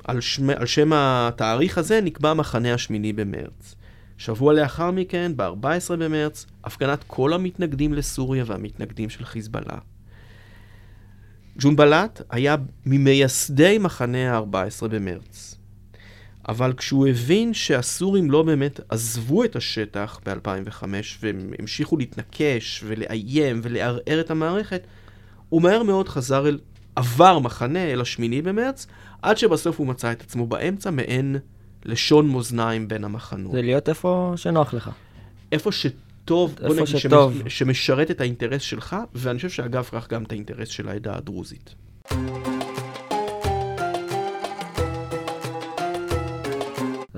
על, 0.04 0.20
שם, 0.20 0.50
על 0.50 0.66
שם 0.66 0.90
התאריך 0.94 1.78
הזה 1.78 2.00
נקבע 2.00 2.34
מחנה 2.34 2.74
השמיני 2.74 3.12
במרץ. 3.12 3.74
שבוע 4.18 4.52
לאחר 4.52 4.90
מכן, 4.90 5.32
ב-14 5.36 5.96
במרץ, 5.98 6.46
הפגנת 6.64 7.04
כל 7.06 7.32
המתנגדים 7.32 7.94
לסוריה 7.94 8.44
והמתנגדים 8.46 9.10
של 9.10 9.24
חיזבאללה. 9.24 9.78
ג'ונבלט 11.58 12.22
היה 12.30 12.56
ממייסדי 12.86 13.78
מחנה 13.78 14.36
ה-14 14.36 14.88
במרץ. 14.88 15.59
אבל 16.48 16.72
כשהוא 16.72 17.06
הבין 17.06 17.54
שהסורים 17.54 18.30
לא 18.30 18.42
באמת 18.42 18.80
עזבו 18.88 19.44
את 19.44 19.56
השטח 19.56 20.20
ב-2005 20.26 20.84
והם 21.20 21.50
המשיכו 21.58 21.96
להתנקש 21.96 22.84
ולאיים 22.86 23.60
ולערער 23.62 24.20
את 24.20 24.30
המערכת, 24.30 24.86
הוא 25.48 25.62
מהר 25.62 25.82
מאוד 25.82 26.08
חזר 26.08 26.48
אל 26.48 26.58
עבר 26.96 27.38
מחנה 27.38 27.84
אל 27.84 28.00
השמיני 28.00 28.42
במרץ, 28.42 28.86
עד 29.22 29.38
שבסוף 29.38 29.78
הוא 29.78 29.86
מצא 29.86 30.12
את 30.12 30.20
עצמו 30.20 30.46
באמצע 30.46 30.90
מעין 30.90 31.36
לשון 31.84 32.28
מאזניים 32.28 32.88
בין 32.88 33.04
המחנות. 33.04 33.52
זה 33.52 33.62
להיות 33.62 33.88
איפה 33.88 34.32
שנוח 34.36 34.74
לך. 34.74 34.90
איפה 35.52 35.72
שטוב, 35.72 36.56
בוא 36.66 36.74
נגיד, 36.74 36.86
שטוב. 36.86 37.32
שמש, 37.32 37.58
שמשרת 37.58 38.10
את 38.10 38.20
האינטרס 38.20 38.62
שלך, 38.62 38.96
ואני 39.14 39.36
חושב 39.36 39.48
שאגב 39.48 39.88
כך 39.92 40.08
גם 40.08 40.22
את 40.22 40.32
האינטרס 40.32 40.68
של 40.68 40.88
העדה 40.88 41.16
הדרוזית. 41.16 41.74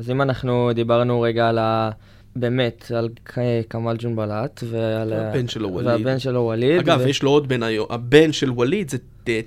אז 0.02 0.10
אם 0.10 0.22
אנחנו 0.22 0.70
דיברנו 0.74 1.20
רגע 1.20 1.48
על 1.48 1.58
ה... 1.58 1.90
באמת, 2.36 2.92
על 2.94 3.08
כמאל 3.70 3.96
ג'ונבלט 3.98 4.60
ועל... 4.70 5.12
הבן 5.12 5.48
שלו 5.48 5.68
ווליד. 5.72 5.88
והבן 5.88 6.18
שלו 6.18 6.40
ווליד. 6.40 6.78
אגב, 6.78 7.00
ו... 7.04 7.08
יש 7.08 7.22
לו 7.22 7.30
עוד 7.30 7.48
בן 7.48 7.62
היום. 7.62 7.86
הבן 7.90 8.32
של 8.32 8.50
ווליד 8.50 8.90
זה 8.90 8.98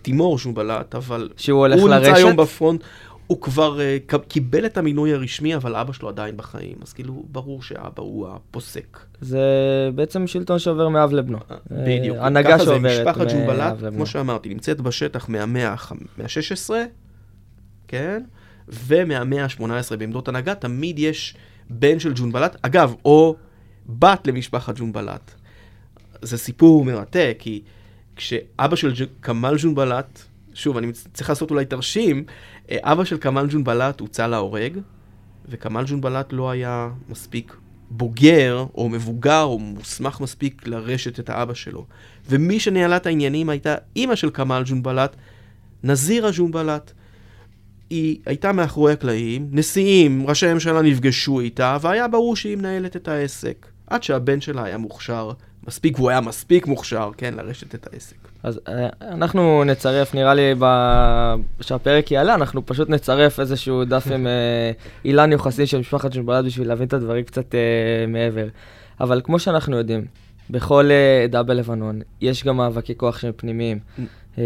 תימור 0.02 0.38
ג'ונבלט, 0.44 0.96
אבל... 0.96 1.30
שהוא 1.38 1.60
הולך 1.60 1.80
הוא 1.80 1.90
לרשת? 1.90 2.04
הוא 2.04 2.10
נמצא 2.10 2.26
היום 2.26 2.38
בפרונט. 2.38 2.84
הוא 3.28 3.42
כבר 3.42 3.80
uh, 4.12 4.18
קיבל 4.28 4.66
את 4.66 4.78
המינוי 4.78 5.14
הרשמי, 5.14 5.56
אבל 5.56 5.76
אבא 5.76 5.94
שלו 5.94 6.10
עדיין 6.10 6.38
בחיים. 6.38 6.76
אז 6.82 6.94
כאילו, 6.94 7.24
ברור 7.32 7.64
שאבא 7.64 8.02
הוא 8.02 8.28
הפוסק. 8.28 9.00
זה 9.22 9.40
בעצם 9.96 10.28
שלטון 10.28 10.60
שעובר 10.60 10.90
מאב 10.90 11.14
לבנו. 11.14 11.38
אה, 11.52 11.58
בדיוק. 11.72 12.18
הנהגה 12.20 12.60
שעוברת 12.60 12.82
מאב 12.82 12.92
לבנו. 12.92 13.10
משפחת 13.10 13.32
ג'ונבלט, 13.32 13.94
כמו 13.96 14.06
שאמרתי, 14.06 14.50
נמצאת 14.50 14.82
בשטח 14.82 15.30
מהמאה 15.30 15.70
ה-16, 15.70 16.74
כן? 17.88 18.24
ומהמאה 18.68 19.44
ה-18 19.44 19.96
בעמדות 19.96 20.28
הנהגה, 20.28 20.56
תמיד 20.56 21.00
יש 21.00 21.36
בן 21.70 22.00
של 22.00 22.14
ג'ונבלט, 22.16 22.56
אגב, 22.62 22.94
או 23.06 23.36
בת 23.90 24.28
למשפחת 24.28 24.80
ג'ונבלט. 24.80 25.32
זה 26.22 26.38
סיפור 26.38 26.86
מרתק, 26.86 27.36
כי 27.40 27.62
כשאבא 28.16 28.76
של 28.76 28.94
כמאל 29.22 29.56
ג'ונבלט, 29.58 30.22
שוב, 30.54 30.78
אני 30.78 30.92
צריך 31.14 31.30
לעשות 31.30 31.52
אולי 31.52 31.66
תרשים, 31.66 32.24
אה, 32.72 32.78
אבא 32.82 33.04
של 33.04 33.18
כמאל 33.18 33.48
ג'ונבלט 33.50 34.00
הוצא 34.00 34.28
להורג, 34.28 34.80
וכמאל 35.50 35.84
ג'ונבלט 35.88 36.34
לא 36.34 36.50
היה 36.50 36.90
מספיק 37.10 37.56
בוגר, 37.90 38.66
או 38.76 38.90
מבוגר, 38.90 39.42
או 39.42 39.60
מוסמך 39.60 40.22
מספיק 40.22 40.68
לרשת 40.68 41.20
את 41.20 41.30
האבא 41.30 41.54
שלו. 41.54 41.86
ומי 42.30 42.60
שניהלה 42.60 42.98
את 42.98 43.06
העניינים 43.06 43.50
הייתה 43.50 43.76
אימא 43.96 44.16
של 44.16 44.30
כמאל 44.34 44.64
ג'ונבלט, 44.66 45.16
נזירה 45.84 46.30
ג'ונבלט. 46.34 46.92
היא 47.90 48.18
הייתה 48.26 48.52
מאחורי 48.52 48.94
הקלעים, 48.94 49.48
נשיאים, 49.52 50.28
ראשי 50.28 50.48
הממשלה 50.48 50.82
נפגשו 50.82 51.40
איתה, 51.40 51.78
והיה 51.82 52.08
ברור 52.08 52.36
שהיא 52.36 52.58
מנהלת 52.58 52.96
את 52.96 53.08
העסק. 53.08 53.66
עד 53.88 54.04
שהבן 54.04 54.42
שלה 54.42 54.64
היה 54.64 54.78
מוכשר 54.78 55.32
מספיק, 55.68 56.00
והוא 56.00 56.10
היה 56.10 56.22
מספיק 56.22 56.68
מוכשר, 56.68 57.12
כן, 57.18 57.34
לרשת 57.34 57.76
את 57.76 57.88
העסק. 57.94 58.16
אז 58.44 58.60
אה, 58.68 58.90
אנחנו 59.02 59.64
נצרף, 59.64 60.16
נראה 60.16 60.34
לי, 60.34 60.54
כשהפרק 61.60 62.12
יעלה, 62.12 62.36
אנחנו 62.36 62.66
פשוט 62.66 62.90
נצרף 62.90 63.40
איזשהו 63.40 63.86
דף 63.86 64.08
עם 64.14 64.28
אה, 64.28 64.72
אילן 65.06 65.32
יוחסין 65.32 65.66
של 65.66 65.80
משפחת 65.80 66.16
ג'ונבלד 66.16 66.46
בשביל 66.46 66.68
להבין 66.68 66.88
את 66.88 66.94
הדברים 66.94 67.24
קצת 67.24 67.52
uh, 67.52 68.08
מעבר. 68.08 68.48
אבל 69.00 69.22
כמו 69.24 69.40
שאנחנו 69.40 69.78
יודעים, 69.78 70.06
בכל 70.50 70.90
עדה 71.24 71.44
בלבנון 71.44 72.02
יש 72.22 72.44
גם 72.44 72.58
מאבקי 72.58 72.98
כוח 72.98 73.20
שהם 73.20 73.32
פנימיים. 73.36 73.80
Uh, 74.36 74.40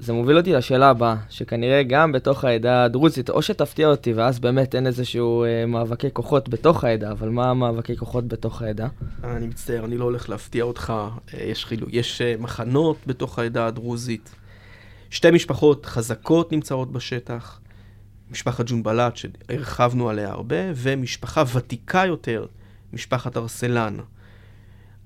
זה 0.00 0.12
מוביל 0.12 0.36
אותי 0.36 0.52
לשאלה 0.52 0.90
הבאה, 0.90 1.16
שכנראה 1.30 1.82
גם 1.82 2.12
בתוך 2.12 2.44
העדה 2.44 2.84
הדרוזית, 2.84 3.30
או 3.30 3.42
שתפתיע 3.42 3.88
אותי, 3.88 4.12
ואז 4.12 4.38
באמת 4.38 4.74
אין 4.74 4.86
איזשהו 4.86 5.44
אה, 5.44 5.66
מאבקי 5.66 6.08
כוחות 6.12 6.48
בתוך 6.48 6.84
העדה, 6.84 7.10
אבל 7.10 7.28
מה 7.28 7.50
המאבקי 7.50 7.96
כוחות 7.96 8.28
בתוך 8.28 8.62
העדה? 8.62 8.88
אני 9.24 9.46
מצטער, 9.46 9.84
אני 9.84 9.98
לא 9.98 10.04
הולך 10.04 10.28
להפתיע 10.28 10.64
אותך. 10.64 10.92
אה, 11.34 11.44
יש 11.44 11.64
חילוק, 11.64 11.88
יש 11.92 12.20
אה, 12.20 12.34
מחנות 12.38 12.96
בתוך 13.06 13.38
העדה 13.38 13.66
הדרוזית. 13.66 14.34
שתי 15.10 15.30
משפחות 15.30 15.86
חזקות 15.86 16.52
נמצאות 16.52 16.92
בשטח. 16.92 17.60
משפחת 18.30 18.64
ג'ונבלט, 18.68 19.16
שהרחבנו 19.16 20.10
עליה 20.10 20.30
הרבה, 20.30 20.56
ומשפחה 20.74 21.42
ותיקה 21.54 22.06
יותר, 22.06 22.46
משפחת 22.92 23.36
ארסלן. 23.36 23.96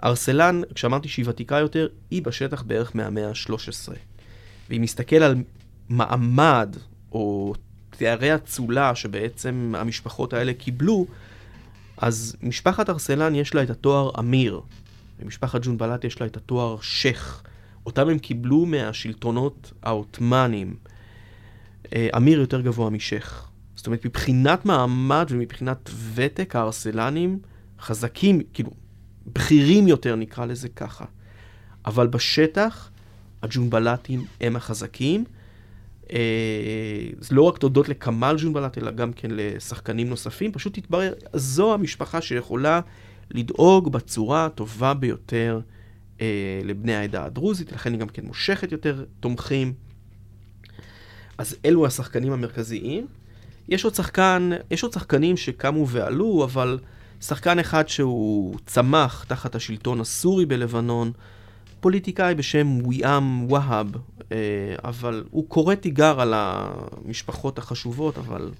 ארסלן, 0.04 0.60
כשאמרתי 0.74 1.08
שהיא 1.08 1.24
ותיקה 1.28 1.56
יותר, 1.56 1.88
היא 2.10 2.22
בשטח 2.22 2.62
בערך 2.62 2.96
מהמאה 2.96 3.28
ה-13. 3.28 4.11
ואם 4.72 4.82
נסתכל 4.82 5.16
על 5.16 5.34
מעמד 5.88 6.76
או 7.12 7.54
תארי 7.90 8.34
אצולה 8.34 8.94
שבעצם 8.94 9.74
המשפחות 9.76 10.32
האלה 10.32 10.52
קיבלו, 10.52 11.06
אז 11.96 12.36
משפחת 12.42 12.90
ארסלן 12.90 13.34
יש 13.34 13.54
לה 13.54 13.62
את 13.62 13.70
התואר 13.70 14.10
אמיר, 14.18 14.60
ומשפחת 15.20 15.60
ג'ונבלט 15.64 16.04
יש 16.04 16.20
לה 16.20 16.26
את 16.26 16.36
התואר 16.36 16.76
שייח'. 16.80 17.42
אותם 17.86 18.08
הם 18.08 18.18
קיבלו 18.18 18.66
מהשלטונות 18.66 19.72
העות'מאנים. 19.82 20.76
אה, 21.94 22.08
אמיר 22.16 22.40
יותר 22.40 22.60
גבוה 22.60 22.90
משייח'. 22.90 23.48
זאת 23.76 23.86
אומרת, 23.86 24.06
מבחינת 24.06 24.64
מעמד 24.64 25.26
ומבחינת 25.30 25.90
ותק, 26.14 26.56
הארסלנים 26.56 27.38
חזקים, 27.80 28.40
כאילו, 28.52 28.70
בכירים 29.26 29.88
יותר, 29.88 30.16
נקרא 30.16 30.44
לזה 30.44 30.68
ככה. 30.68 31.04
אבל 31.86 32.06
בשטח, 32.06 32.91
הג'ונבלטים 33.42 34.24
הם 34.40 34.56
החזקים. 34.56 35.24
אה, 36.12 36.18
זה 37.18 37.34
לא 37.34 37.42
רק 37.42 37.58
תודות 37.58 37.88
לכמאל 37.88 38.36
ג'ונבלט, 38.38 38.78
אלא 38.78 38.90
גם 38.90 39.12
כן 39.12 39.28
לשחקנים 39.30 40.08
נוספים. 40.08 40.52
פשוט 40.52 40.78
התברר, 40.78 41.12
זו 41.32 41.74
המשפחה 41.74 42.20
שיכולה 42.20 42.80
לדאוג 43.30 43.92
בצורה 43.92 44.46
הטובה 44.46 44.94
ביותר 44.94 45.60
אה, 46.20 46.60
לבני 46.64 46.94
העדה 46.94 47.24
הדרוזית, 47.24 47.72
לכן 47.72 47.92
היא 47.92 48.00
גם 48.00 48.08
כן 48.08 48.24
מושכת 48.24 48.72
יותר 48.72 49.04
תומכים. 49.20 49.72
אז 51.38 51.56
אלו 51.64 51.86
השחקנים 51.86 52.32
המרכזיים. 52.32 53.06
יש 53.68 53.84
עוד 53.84 53.94
שחקן, 53.94 54.50
יש 54.70 54.82
עוד 54.82 54.92
שחקנים 54.92 55.36
שקמו 55.36 55.88
ועלו, 55.88 56.44
אבל 56.44 56.78
שחקן 57.20 57.58
אחד 57.58 57.88
שהוא 57.88 58.56
צמח 58.66 59.24
תחת 59.28 59.54
השלטון 59.54 60.00
הסורי 60.00 60.46
בלבנון, 60.46 61.12
פוליטיקאי 61.82 62.34
בשם 62.34 62.86
ויאם 62.86 63.52
והאב, 63.52 63.92
אה, 64.32 64.36
אבל 64.84 65.24
הוא 65.30 65.44
קורא 65.48 65.74
תיגר 65.74 66.20
על 66.20 66.34
המשפחות 66.36 67.58
החשובות, 67.58 68.18
אבל 68.18 68.50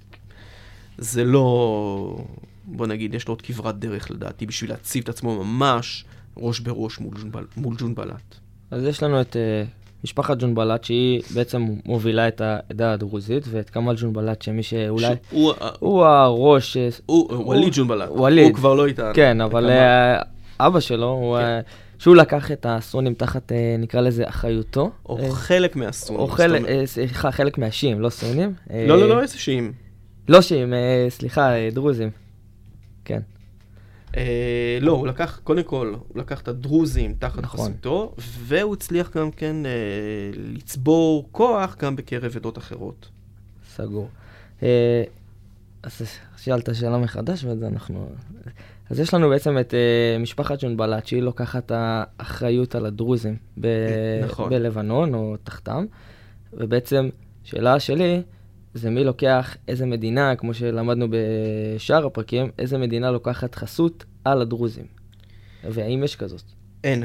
זה 0.99 1.25
לא, 1.25 2.25
בוא 2.65 2.87
נגיד, 2.87 3.15
יש 3.15 3.29
לו 3.29 3.33
עוד 3.33 3.43
כברת 3.43 3.79
דרך 3.79 4.11
לדעתי 4.11 4.47
בשביל 4.47 4.71
להציב 4.71 5.03
את 5.03 5.09
עצמו 5.09 5.45
ממש 5.45 6.05
ראש 6.37 6.61
בראש 6.61 6.99
מול, 6.99 7.15
ג'ונבל, 7.21 7.45
מול 7.57 7.75
ג'ונבלט. 7.79 8.35
אז 8.71 8.85
יש 8.85 9.03
לנו 9.03 9.21
את 9.21 9.37
uh, 9.37 10.05
משפחת 10.05 10.39
ג'ונבלט, 10.39 10.85
שהיא 10.85 11.23
בעצם 11.35 11.67
מובילה 11.85 12.29
את 12.29 12.41
העדה 12.41 12.93
הדרוזית, 12.93 13.45
ואת 13.51 13.71
כמאל 13.71 13.97
ג'ונבלט, 13.99 14.43
שמי 14.43 14.63
שאולי... 14.63 15.15
שהוא, 15.31 15.53
הוא 15.79 16.05
הראש... 16.05 16.77
הוא, 17.07 17.33
הוא, 17.33 17.45
ווליד 17.47 17.73
ג'ונבלט. 17.77 18.09
ווליד. 18.09 18.47
הוא 18.47 18.55
כבר 18.55 18.75
לא 18.75 18.87
איתנו. 18.87 19.15
כן, 19.15 19.41
אבל 19.41 19.71
uh, 19.71 20.25
אבא 20.61 20.81
שלו, 20.81 21.11
הוא... 21.11 21.39
כן. 21.39 21.61
שהוא 22.03 22.17
לקח 22.17 22.53
את 22.53 22.67
הסונים 22.69 23.15
תחת, 23.15 23.53
אה, 23.53 23.77
נקרא 23.79 24.01
לזה, 24.01 24.29
אחריותו. 24.29 24.91
או 25.07 25.19
אה, 25.19 25.31
חלק 25.31 25.77
מהסונים. 25.77 26.21
או 26.21 26.29
חלק, 26.29 26.65
אה, 26.69 26.87
סליחה, 26.87 27.33
חלק 27.33 27.59
מהשיעים, 27.59 28.01
לא 28.01 28.11
סונים. 28.11 28.55
לא, 28.71 29.01
לא, 29.01 29.09
לא, 29.09 29.23
איזה 29.23 29.39
שיעים. 29.39 29.73
לא 30.29 30.43
שיעים, 30.43 30.73
סליחה, 31.09 31.53
דרוזים. 31.73 32.11
כן, 33.05 33.21
אה, 34.17 34.79
לא, 34.81 34.93
הוא 34.93 35.07
לקח, 35.07 35.41
קודם 35.45 35.63
כל, 35.63 35.95
הוא 36.09 36.19
לקח 36.19 36.41
את 36.41 36.49
הדרוזים 36.49 37.15
תחת 37.19 37.43
נכון. 37.43 37.61
חסותו, 37.61 38.15
והוא 38.19 38.75
הצליח 38.75 39.17
גם 39.17 39.31
כן 39.31 39.67
אה, 39.67 39.71
לצבור 40.35 41.29
כוח 41.33 41.77
גם 41.79 41.97
בקרב 41.97 42.37
עדות 42.37 42.59
אחרות. 42.59 43.09
סגור. 43.75 44.09
אה, 44.63 45.05
אז 45.83 46.01
שאלת 46.37 46.75
שאלה 46.75 46.99
מחדש, 46.99 47.45
ואז 47.45 47.63
אנחנו... 47.63 48.09
אז 48.91 49.01
יש 49.01 49.15
לנו 49.15 49.29
בעצם 49.29 49.59
את 49.59 49.75
אה, 49.75 50.19
משפחת 50.19 50.65
ג'ונבלט, 50.65 51.07
שהיא 51.07 51.23
לוקחת 51.23 51.73
האחריות 51.75 52.75
על 52.75 52.87
הדרוזים 52.87 53.37
ב- 53.61 54.21
נכון. 54.25 54.51
בלבנון, 54.51 55.15
או 55.15 55.37
תחתם, 55.45 55.85
ובעצם, 56.53 57.09
שאלה 57.45 57.81
שלי, 57.81 58.23
זה 58.75 58.91
מי 58.91 59.05
לוקח 59.05 59.57
איזה 59.69 59.87
מדינה, 59.87 60.37
כמו 60.37 60.55
שלמדנו 60.55 61.07
בשאר 61.11 62.07
הפרקים, 62.07 62.51
איזה 62.59 62.79
מדינה 62.79 63.11
לוקחת 63.11 63.55
חסות 63.55 64.05
על 64.25 64.43
הדרוזים. 64.43 64.87
והאם 65.65 66.05
יש 66.05 66.17
כזאת? 66.17 66.43
אין. 66.85 67.05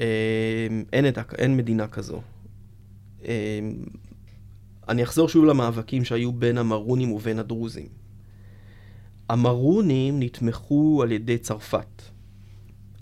אה, 0.00 0.66
אין, 0.92 1.04
עדה, 1.04 1.22
אין 1.38 1.56
מדינה 1.56 1.86
כזו. 1.86 2.20
אני 4.88 5.02
אחזור 5.02 5.28
שוב 5.28 5.44
למאבקים 5.44 6.04
שהיו 6.04 6.32
בין 6.32 6.58
המרונים 6.58 7.12
ובין 7.12 7.38
הדרוזים. 7.38 7.88
המרונים 9.28 10.20
נתמכו 10.20 11.00
על 11.02 11.12
ידי 11.12 11.38
צרפת. 11.38 12.02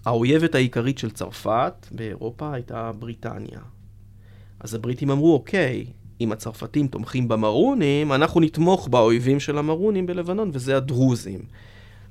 האויבת 0.05 0.55
העיקרית 0.55 0.99
של 0.99 1.11
צרפת 1.11 1.87
באירופה 1.91 2.55
הייתה 2.55 2.93
בריטניה. 2.93 3.61
אז 4.61 4.75
הבריטים 4.75 5.11
אמרו, 5.11 5.35
אוקיי, 5.35 5.87
אם 6.21 6.33
הצרפתים 6.33 6.87
תומכים 6.87 7.29
במרונים, 7.29 8.12
אנחנו 8.12 8.41
נתמוך 8.41 8.89
באויבים 8.89 9.41
של 9.41 9.59
המרונים 9.59 10.07
בלבנון, 10.07 10.51
וזה 10.53 10.77
הדרוזים. 10.77 11.41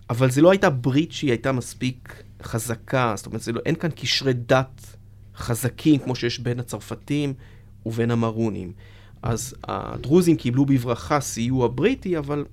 אבל 0.09 0.31
זה 0.31 0.41
לא 0.41 0.51
הייתה 0.51 0.69
ברית 0.69 1.11
שהיא 1.11 1.31
הייתה 1.31 1.51
מספיק 1.51 2.23
חזקה, 2.43 3.13
זאת 3.17 3.25
אומרת, 3.25 3.47
לא, 3.47 3.61
אין 3.65 3.75
כאן 3.75 3.89
קשרי 3.95 4.33
דת 4.33 4.95
חזקים 5.35 5.99
כמו 5.99 6.15
שיש 6.15 6.39
בין 6.39 6.59
הצרפתים 6.59 7.33
ובין 7.85 8.11
המרונים. 8.11 8.73
אז 9.23 9.55
הדרוזים 9.63 10.35
קיבלו 10.35 10.65
בברכה 10.65 11.19
סיוע 11.19 11.67
בריטי, 11.75 12.17
אבל 12.17 12.45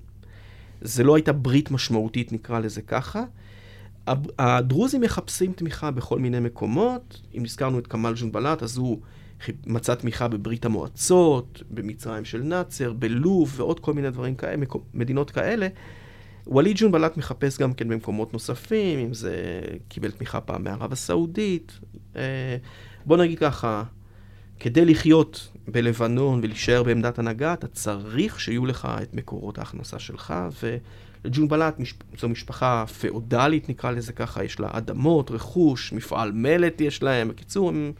זה 0.81 1.03
לא 1.03 1.15
הייתה 1.15 1.33
ברית 1.33 1.71
משמעותית, 1.71 2.31
נקרא 2.31 2.59
לזה 2.59 2.81
ככה. 2.81 3.23
הדרוזים 4.39 5.01
מחפשים 5.01 5.53
תמיכה 5.53 5.91
בכל 5.91 6.19
מיני 6.19 6.39
מקומות. 6.39 7.21
אם 7.33 7.43
הזכרנו 7.43 7.79
את 7.79 7.87
כמאל 7.87 8.13
ג'ונבלט, 8.15 8.63
אז 8.63 8.77
הוא 8.77 8.99
מצא 9.65 9.95
תמיכה 9.95 10.27
בברית 10.27 10.65
המועצות, 10.65 11.63
במצרים 11.71 12.25
של 12.25 12.41
נאצר, 12.41 12.93
בלוב 12.93 13.53
ועוד 13.57 13.79
כל 13.79 13.93
מיני 13.93 14.11
דברים 14.11 14.35
כאלה, 14.35 14.65
מדינות 14.93 15.31
כאלה. 15.31 15.67
ווליד 16.47 16.77
ג'ונבלט 16.79 17.17
מחפש 17.17 17.57
גם 17.57 17.73
כן 17.73 17.87
במקומות 17.87 18.33
נוספים, 18.33 18.99
אם 18.99 19.13
זה 19.13 19.61
קיבל 19.87 20.11
תמיכה 20.11 20.41
פעם 20.41 20.63
מערב 20.63 20.91
הסעודית. 20.91 21.79
אה, 22.15 22.57
בוא 23.05 23.17
נגיד 23.17 23.39
ככה, 23.39 23.83
כדי 24.59 24.85
לחיות 24.85 25.49
בלבנון 25.71 26.39
ולהישאר 26.43 26.83
בעמדת 26.83 27.19
הנהגה, 27.19 27.53
אתה 27.53 27.67
צריך 27.67 28.39
שיהיו 28.39 28.65
לך 28.65 28.87
את 29.01 29.13
מקורות 29.13 29.57
ההכנסה 29.57 29.99
שלך, 29.99 30.33
ולג'ונבלט 31.23 31.79
מש... 31.79 31.93
זו 32.19 32.29
משפחה 32.29 32.83
פאודלית, 33.01 33.69
נקרא 33.69 33.91
לזה 33.91 34.13
ככה, 34.13 34.43
יש 34.43 34.59
לה 34.59 34.67
אדמות, 34.71 35.31
רכוש, 35.31 35.93
מפעל 35.93 36.31
מלט 36.31 36.81
יש 36.81 37.03
להם, 37.03 37.27
בקיצור, 37.27 37.69
הם, 37.69 37.91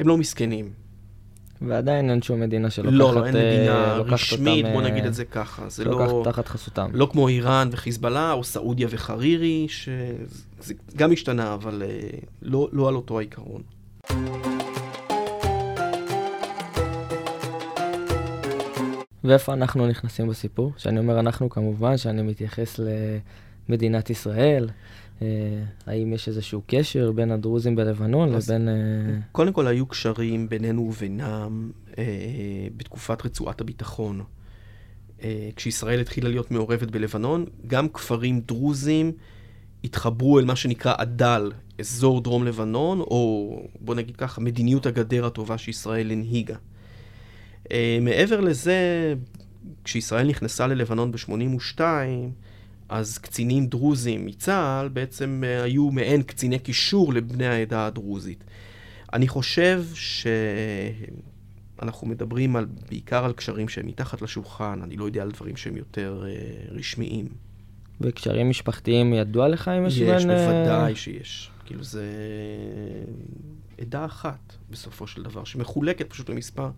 הם 0.00 0.08
לא 0.08 0.18
מסכנים. 0.18 0.70
ועדיין 1.62 2.10
אין 2.10 2.22
שום 2.22 2.40
מדינה 2.40 2.70
שלוקחת... 2.70 2.94
לא, 2.98 3.14
לא, 3.14 3.26
אין 3.26 3.36
אה, 3.36 3.52
מדינה 3.52 3.94
רשמית, 3.96 4.64
אותם, 4.64 4.74
בוא 4.74 4.82
אה, 4.82 4.90
נגיד 4.90 5.04
את 5.04 5.14
זה 5.14 5.24
ככה. 5.24 5.68
זה 5.68 5.84
לא... 5.84 6.22
תחת 6.24 6.48
חסותם. 6.48 6.90
לא 6.92 7.08
כמו 7.12 7.28
איראן 7.28 7.68
וחיזבאללה, 7.72 8.32
או 8.32 8.44
סעודיה 8.44 8.88
וחרירי, 8.90 9.66
שזה 9.68 10.74
גם 10.96 11.12
השתנה, 11.12 11.54
אבל 11.54 11.82
אה, 11.86 12.18
לא, 12.42 12.68
לא 12.72 12.88
על 12.88 12.94
אותו 12.94 13.18
העיקרון. 13.18 13.62
ואיפה 19.24 19.52
אנחנו 19.52 19.86
נכנסים 19.86 20.28
בסיפור? 20.28 20.72
שאני 20.76 20.98
אומר 20.98 21.20
אנחנו 21.20 21.48
כמובן, 21.48 21.96
שאני 21.96 22.22
מתייחס 22.22 22.80
למדינת 23.68 24.10
ישראל. 24.10 24.68
אה, 25.22 25.26
האם 25.86 26.12
יש 26.12 26.28
איזשהו 26.28 26.62
קשר 26.66 27.12
בין 27.12 27.30
הדרוזים 27.30 27.76
בלבנון 27.76 28.32
לבין... 28.32 28.68
אה, 28.68 28.74
קודם 29.32 29.52
כל 29.52 29.66
היו 29.66 29.86
קשרים 29.86 30.48
בינינו 30.48 30.82
ובינם 30.82 31.70
אה, 31.98 32.04
בתקופת 32.76 33.24
רצועת 33.24 33.60
הביטחון. 33.60 34.22
אה, 35.22 35.48
כשישראל 35.56 36.00
התחילה 36.00 36.28
להיות 36.28 36.50
מעורבת 36.50 36.90
בלבנון, 36.90 37.44
גם 37.66 37.88
כפרים 37.88 38.40
דרוזים 38.40 39.12
התחברו 39.84 40.38
אל 40.38 40.44
מה 40.44 40.56
שנקרא 40.56 40.94
עד"ל, 40.98 41.52
אזור 41.78 42.20
דרום 42.20 42.44
לבנון, 42.44 43.00
או 43.00 43.52
בוא 43.80 43.94
נגיד 43.94 44.16
ככה, 44.16 44.40
מדיניות 44.40 44.86
הגדר 44.86 45.26
הטובה 45.26 45.58
שישראל 45.58 46.10
הנהיגה. 46.10 46.56
אה, 47.72 47.98
מעבר 48.00 48.40
לזה, 48.40 49.14
כשישראל 49.84 50.28
נכנסה 50.28 50.66
ללבנון 50.66 51.12
ב-82, 51.12 51.80
אז 52.88 53.18
קצינים 53.18 53.66
דרוזים 53.66 54.26
מצה"ל 54.26 54.88
בעצם 54.88 55.42
אה, 55.46 55.62
היו 55.62 55.90
מעין 55.90 56.22
קציני 56.22 56.58
קישור 56.58 57.12
לבני 57.12 57.46
העדה 57.46 57.86
הדרוזית. 57.86 58.44
אני 59.12 59.28
חושב 59.28 59.84
שאנחנו 59.94 62.06
מדברים 62.06 62.56
על, 62.56 62.66
בעיקר 62.88 63.24
על 63.24 63.32
קשרים 63.32 63.68
שהם 63.68 63.86
מתחת 63.86 64.22
לשולחן, 64.22 64.80
אני 64.82 64.96
לא 64.96 65.04
יודע 65.04 65.22
על 65.22 65.30
דברים 65.30 65.56
שהם 65.56 65.76
יותר 65.76 66.24
אה, 66.26 66.32
רשמיים. 66.70 67.28
וקשרים 68.00 68.50
משפחתיים 68.50 69.14
ידוע 69.14 69.48
לך 69.48 69.68
אם 69.68 69.86
יש 69.86 69.96
יש, 69.96 70.24
בין... 70.24 70.30
אה, 70.30 70.46
בוודאי 70.46 70.96
שיש. 70.96 71.50
כאילו 71.66 71.84
זה 71.84 72.04
עדה 73.80 74.04
אחת 74.04 74.52
בסופו 74.70 75.06
של 75.06 75.22
דבר, 75.22 75.44
שמחולקת 75.44 76.10
פשוט 76.10 76.30
למספר. 76.30 76.70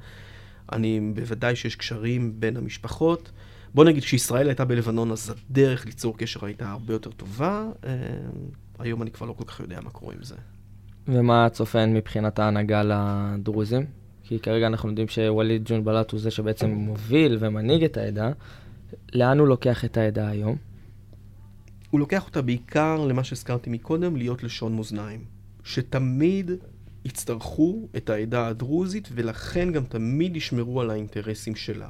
אני, 0.72 1.00
בוודאי 1.14 1.56
שיש 1.56 1.76
קשרים 1.76 2.40
בין 2.40 2.56
המשפחות. 2.56 3.30
בוא 3.74 3.84
נגיד, 3.84 4.02
כשישראל 4.02 4.48
הייתה 4.48 4.64
בלבנון, 4.64 5.12
אז 5.12 5.34
הדרך 5.50 5.86
ליצור 5.86 6.18
קשר 6.18 6.46
הייתה 6.46 6.70
הרבה 6.70 6.92
יותר 6.92 7.10
טובה. 7.10 7.68
אה, 7.84 7.92
היום 8.78 9.02
אני 9.02 9.10
כבר 9.10 9.26
לא 9.26 9.32
כל 9.32 9.44
כך 9.44 9.60
יודע 9.60 9.80
מה 9.80 9.90
קורה 9.90 10.14
עם 10.14 10.22
זה. 10.22 10.34
ומה 11.08 11.48
צופן 11.52 11.94
מבחינת 11.94 12.38
ההנהגה 12.38 12.82
לדרוזים? 12.82 13.86
כי 14.22 14.38
כרגע 14.38 14.66
אנחנו 14.66 14.88
יודעים 14.88 15.08
שווליד 15.08 15.62
ג'ונבלט 15.64 16.10
הוא 16.10 16.20
זה 16.20 16.30
שבעצם 16.30 16.70
מוביל 16.70 17.36
ומנהיג 17.40 17.84
את 17.84 17.96
העדה. 17.96 18.30
לאן 19.14 19.38
הוא 19.38 19.48
לוקח 19.48 19.84
את 19.84 19.96
העדה 19.96 20.28
היום? 20.28 20.56
הוא 21.90 22.00
לוקח 22.00 22.26
אותה 22.26 22.42
בעיקר 22.42 23.06
למה 23.06 23.24
שהזכרתי 23.24 23.70
מקודם, 23.70 24.16
להיות 24.16 24.42
לשון 24.42 24.76
מאזניים. 24.76 25.24
שתמיד 25.64 26.50
יצטרכו 27.04 27.88
את 27.96 28.10
העדה 28.10 28.46
הדרוזית, 28.46 29.08
ולכן 29.14 29.72
גם 29.72 29.84
תמיד 29.84 30.36
ישמרו 30.36 30.80
על 30.80 30.90
האינטרסים 30.90 31.54
שלה. 31.54 31.88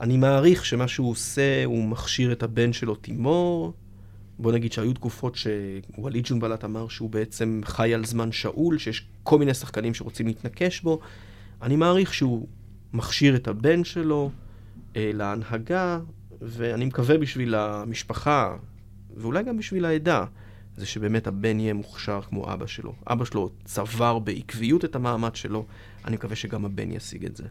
אני 0.00 0.16
מעריך 0.16 0.64
שמה 0.64 0.88
שהוא 0.88 1.10
עושה, 1.10 1.64
הוא 1.64 1.84
מכשיר 1.84 2.32
את 2.32 2.42
הבן 2.42 2.72
שלו 2.72 2.94
תימור. 2.94 3.72
בוא 4.38 4.52
נגיד 4.52 4.72
שהיו 4.72 4.92
תקופות 4.92 5.36
שווליד 5.36 6.24
ג'ונבלט 6.28 6.64
אמר 6.64 6.88
שהוא 6.88 7.10
בעצם 7.10 7.60
חי 7.64 7.94
על 7.94 8.04
זמן 8.04 8.32
שאול, 8.32 8.78
שיש 8.78 9.06
כל 9.22 9.38
מיני 9.38 9.54
שחקנים 9.54 9.94
שרוצים 9.94 10.26
להתנקש 10.26 10.80
בו. 10.80 11.00
אני 11.62 11.76
מעריך 11.76 12.14
שהוא 12.14 12.46
מכשיר 12.92 13.36
את 13.36 13.48
הבן 13.48 13.84
שלו 13.84 14.30
אה, 14.96 15.10
להנהגה, 15.14 16.00
ואני 16.40 16.84
מקווה 16.84 17.18
בשביל 17.18 17.54
המשפחה, 17.54 18.56
ואולי 19.16 19.42
גם 19.42 19.56
בשביל 19.56 19.84
העדה, 19.84 20.24
זה 20.78 20.86
שבאמת 20.86 21.26
הבן 21.26 21.60
יהיה 21.60 21.74
מוכשר 21.74 22.20
כמו 22.22 22.52
אבא 22.52 22.66
שלו. 22.66 22.92
אבא 23.06 23.24
שלו 23.24 23.50
צבר 23.64 24.18
בעקביות 24.18 24.84
את 24.84 24.96
המעמד 24.96 25.36
שלו, 25.36 25.64
אני 26.04 26.16
מקווה 26.16 26.36
שגם 26.36 26.64
הבן 26.64 26.92
ישיג 26.92 27.24
את 27.24 27.36
זה. 27.36 27.44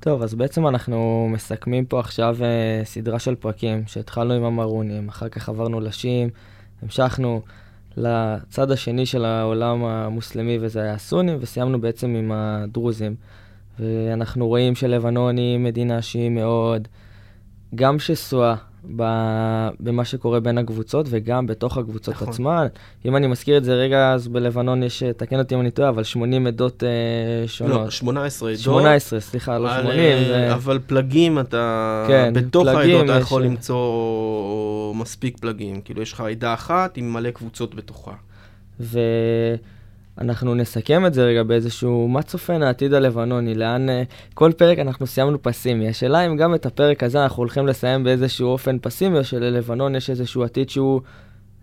טוב, 0.00 0.22
אז 0.22 0.34
בעצם 0.34 0.66
אנחנו 0.66 1.28
מסכמים 1.30 1.86
פה 1.86 2.00
עכשיו 2.00 2.36
uh, 2.38 2.84
סדרה 2.84 3.18
של 3.18 3.34
פרקים 3.34 3.82
שהתחלנו 3.86 4.34
עם 4.34 4.44
המרונים, 4.44 5.08
אחר 5.08 5.28
כך 5.28 5.48
עברנו 5.48 5.80
לשים, 5.80 6.28
המשכנו 6.82 7.42
לצד 7.96 8.70
השני 8.70 9.06
של 9.06 9.24
העולם 9.24 9.84
המוסלמי 9.84 10.58
וזה 10.60 10.82
היה 10.82 10.94
הסונים, 10.94 11.38
וסיימנו 11.40 11.80
בעצם 11.80 12.14
עם 12.14 12.32
הדרוזים. 12.32 13.14
ואנחנו 13.78 14.46
רואים 14.46 14.74
שלבנון 14.74 15.36
היא 15.36 15.58
מדינה 15.58 16.02
שהיא 16.02 16.30
מאוד 16.30 16.88
גם 17.74 17.98
שסועה 17.98 18.56
במה 19.80 20.04
שקורה 20.04 20.40
בין 20.40 20.58
הקבוצות 20.58 21.06
וגם 21.10 21.46
בתוך 21.46 21.78
הקבוצות 21.78 22.14
נכון. 22.14 22.28
עצמן. 22.28 22.66
אם 23.04 23.16
אני 23.16 23.26
מזכיר 23.26 23.56
את 23.56 23.64
זה 23.64 23.74
רגע, 23.74 24.12
אז 24.12 24.28
בלבנון 24.28 24.82
יש, 24.82 25.02
אה, 25.02 25.12
תקן 25.12 25.38
אותי 25.38 25.54
אם 25.54 25.60
אני 25.60 25.70
טועה, 25.70 25.88
אבל 25.88 26.04
80 26.04 26.46
עדות 26.46 26.82
uh, 26.82 27.48
שונות. 27.48 27.84
לא, 27.84 27.90
18 27.90 28.50
עדות. 28.50 28.60
18, 28.62 29.20
סליחה, 29.20 29.58
לא 29.58 29.72
על, 29.72 29.82
80. 29.82 29.98
אה, 30.00 30.24
זה... 30.28 30.54
אבל 30.54 30.78
פלגים 30.86 31.38
אתה... 31.38 32.04
כן, 32.08 32.32
בתוך 32.34 32.64
פלגים 32.68 32.96
העדות 32.96 33.10
אתה 33.10 33.18
יש- 33.18 33.22
יכול 33.22 33.42
למצוא 33.44 34.94
מספיק 34.94 35.38
פלגים. 35.38 35.80
כאילו, 35.80 36.02
יש 36.02 36.12
לך 36.12 36.20
עדה 36.20 36.54
אחת 36.54 36.96
עם 36.96 37.12
מלא 37.12 37.30
קבוצות 37.30 37.74
בתוכה. 37.74 38.12
ואנחנו 40.18 40.54
נסכם 40.54 41.06
את 41.06 41.14
זה 41.14 41.24
רגע 41.24 41.42
באיזשהו 41.42 42.08
מה 42.08 42.22
צופן 42.22 42.62
העתיד 42.62 42.94
הלבנוני, 42.94 43.54
לאן... 43.54 43.88
אה, 43.88 44.02
כל 44.34 44.52
פרק 44.56 44.78
אנחנו 44.78 45.06
סיימנו 45.06 45.42
פסימי. 45.42 45.88
השאלה 45.88 46.26
אם 46.26 46.36
גם 46.36 46.54
את 46.54 46.66
הפרק 46.66 47.02
הזה 47.02 47.22
אנחנו 47.22 47.40
הולכים 47.40 47.66
לסיים 47.66 48.04
באיזשהו 48.04 48.48
אופן 48.48 48.76
פסימי, 48.82 49.18
או 49.18 49.24
שללבנון 49.24 49.94
יש 49.94 50.10
איזשהו 50.10 50.44
עתיד 50.44 50.70
שהוא... 50.70 51.00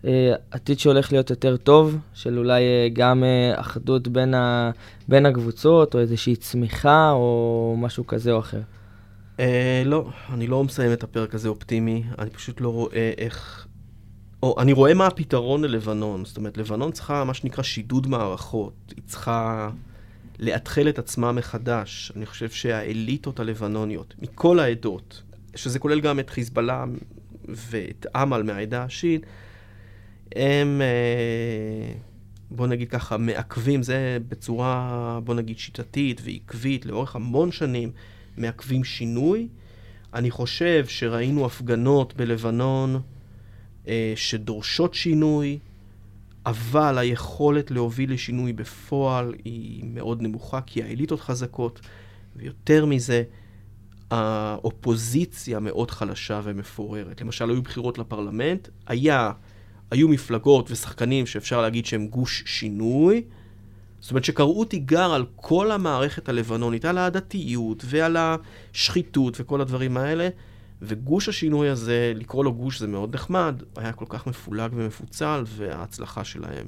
אה, 0.06 0.34
עתיד 0.52 0.80
שהולך 0.80 1.12
להיות 1.12 1.30
יותר 1.30 1.58
טוב, 1.58 1.98
של 2.14 2.38
אולי 2.38 2.64
אה, 2.64 2.88
גם 2.94 3.24
אחדות 3.56 4.08
בין, 4.08 4.34
ה, 4.34 4.72
בין 5.08 5.26
הקבוצות, 5.26 5.96
או 5.96 6.00
איזושהי 6.00 6.36
צמיחה, 6.36 7.12
או 7.12 7.76
משהו 7.80 8.08
כזה 8.08 8.32
או 8.32 8.40
אחר. 8.40 8.62
אה, 9.40 9.84
לא, 9.86 10.10
אני 10.34 10.48
לא 10.48 10.64
מסיים 10.64 10.94
את 10.94 11.04
הפרק 11.04 11.36
הזה 11.36 11.50
אופטימי, 11.50 12.04
אני 12.20 12.30
פשוט 12.30 12.62
לא 12.62 12.70
רואה 12.70 13.12
איך... 13.18 13.68
או, 14.44 14.56
אני 14.60 14.74
רואה 14.74 14.94
מה 14.94 15.08
הפתרון 15.08 15.64
ללבנון. 15.64 16.26
זאת 16.26 16.38
אומרת, 16.38 16.58
לבנון 16.58 16.92
צריכה 16.92 17.24
מה 17.24 17.34
שנקרא 17.34 17.64
שידוד 17.64 18.08
מערכות. 18.08 18.94
היא 18.96 19.04
צריכה 19.06 19.70
לאתחל 20.40 20.90
את 20.90 21.00
עצמה 21.00 21.32
מחדש. 21.32 22.12
אני 22.16 22.26
חושב 22.26 22.50
שהאליטות 22.50 23.40
הלבנוניות, 23.40 24.14
מכל 24.22 24.60
העדות, 24.60 25.22
שזה 25.56 25.80
כולל 25.80 26.00
גם 26.00 26.20
את 26.20 26.30
חיזבאללה 26.30 26.86
ואת 27.46 28.06
אמל 28.16 28.44
מהעדה 28.44 28.84
השיעית, 28.84 29.26
הם, 30.36 30.82
אה, 30.82 31.94
בוא 32.52 32.68
נגיד 32.68 32.90
ככה, 32.90 33.18
מעכבים, 33.18 33.84
זה 33.84 34.18
בצורה, 34.28 35.20
בוא 35.24 35.36
נגיד, 35.36 35.60
שיטתית 35.60 36.22
ועקבית 36.24 36.86
לאורך 36.86 37.16
המון 37.16 37.52
שנים. 37.52 37.92
מעכבים 38.38 38.84
שינוי. 38.84 39.48
אני 40.14 40.32
חושב 40.32 40.86
שראינו 40.88 41.46
הפגנות 41.46 42.14
בלבנון 42.14 43.02
אה, 43.88 44.14
שדורשות 44.16 44.94
שינוי, 44.94 45.60
אבל 46.46 46.98
היכולת 46.98 47.72
להוביל 47.72 48.14
לשינוי 48.14 48.54
בפועל 48.54 49.34
היא 49.46 49.84
מאוד 49.86 50.22
נמוכה, 50.22 50.62
כי 50.62 50.84
האליטות 50.84 51.22
חזקות, 51.22 51.80
ויותר 52.36 52.86
מזה, 52.86 53.24
האופוזיציה 54.12 55.60
מאוד 55.60 55.92
חלשה 55.92 56.42
ומפוררת. 56.44 57.22
למשל, 57.22 57.50
היו 57.50 57.62
בחירות 57.62 57.98
לפרלמנט, 57.98 58.68
היה, 58.88 59.32
היו 59.92 60.08
מפלגות 60.08 60.72
ושחקנים 60.72 61.26
שאפשר 61.26 61.62
להגיד 61.62 61.86
שהם 61.86 62.08
גוש 62.08 62.44
שינוי, 62.46 63.24
זאת 64.00 64.12
אומרת 64.12 64.24
שקראו 64.24 64.66
תיגר 64.66 65.14
על 65.14 65.26
כל 65.36 65.72
המערכת 65.72 66.30
הלבנונית, 66.30 66.86
על 66.86 66.98
העדתיות 66.98 67.84
ועל 67.86 68.18
השחיתות 68.20 69.42
וכל 69.42 69.62
הדברים 69.62 69.98
האלה, 69.98 70.30
וגוש 70.86 71.30
השינוי 71.30 71.70
הזה, 71.70 72.14
לקרוא 72.16 72.44
לו 72.44 72.54
גוש 72.54 72.80
זה 72.80 72.88
מאוד 72.88 73.16
נחמד, 73.16 73.64
היה 73.76 73.94
כל 73.94 74.06
כך 74.10 74.28
מפולג 74.28 74.72
ומפוצל, 74.76 75.44
וההצלחה 75.46 76.24
שלהם, 76.24 76.66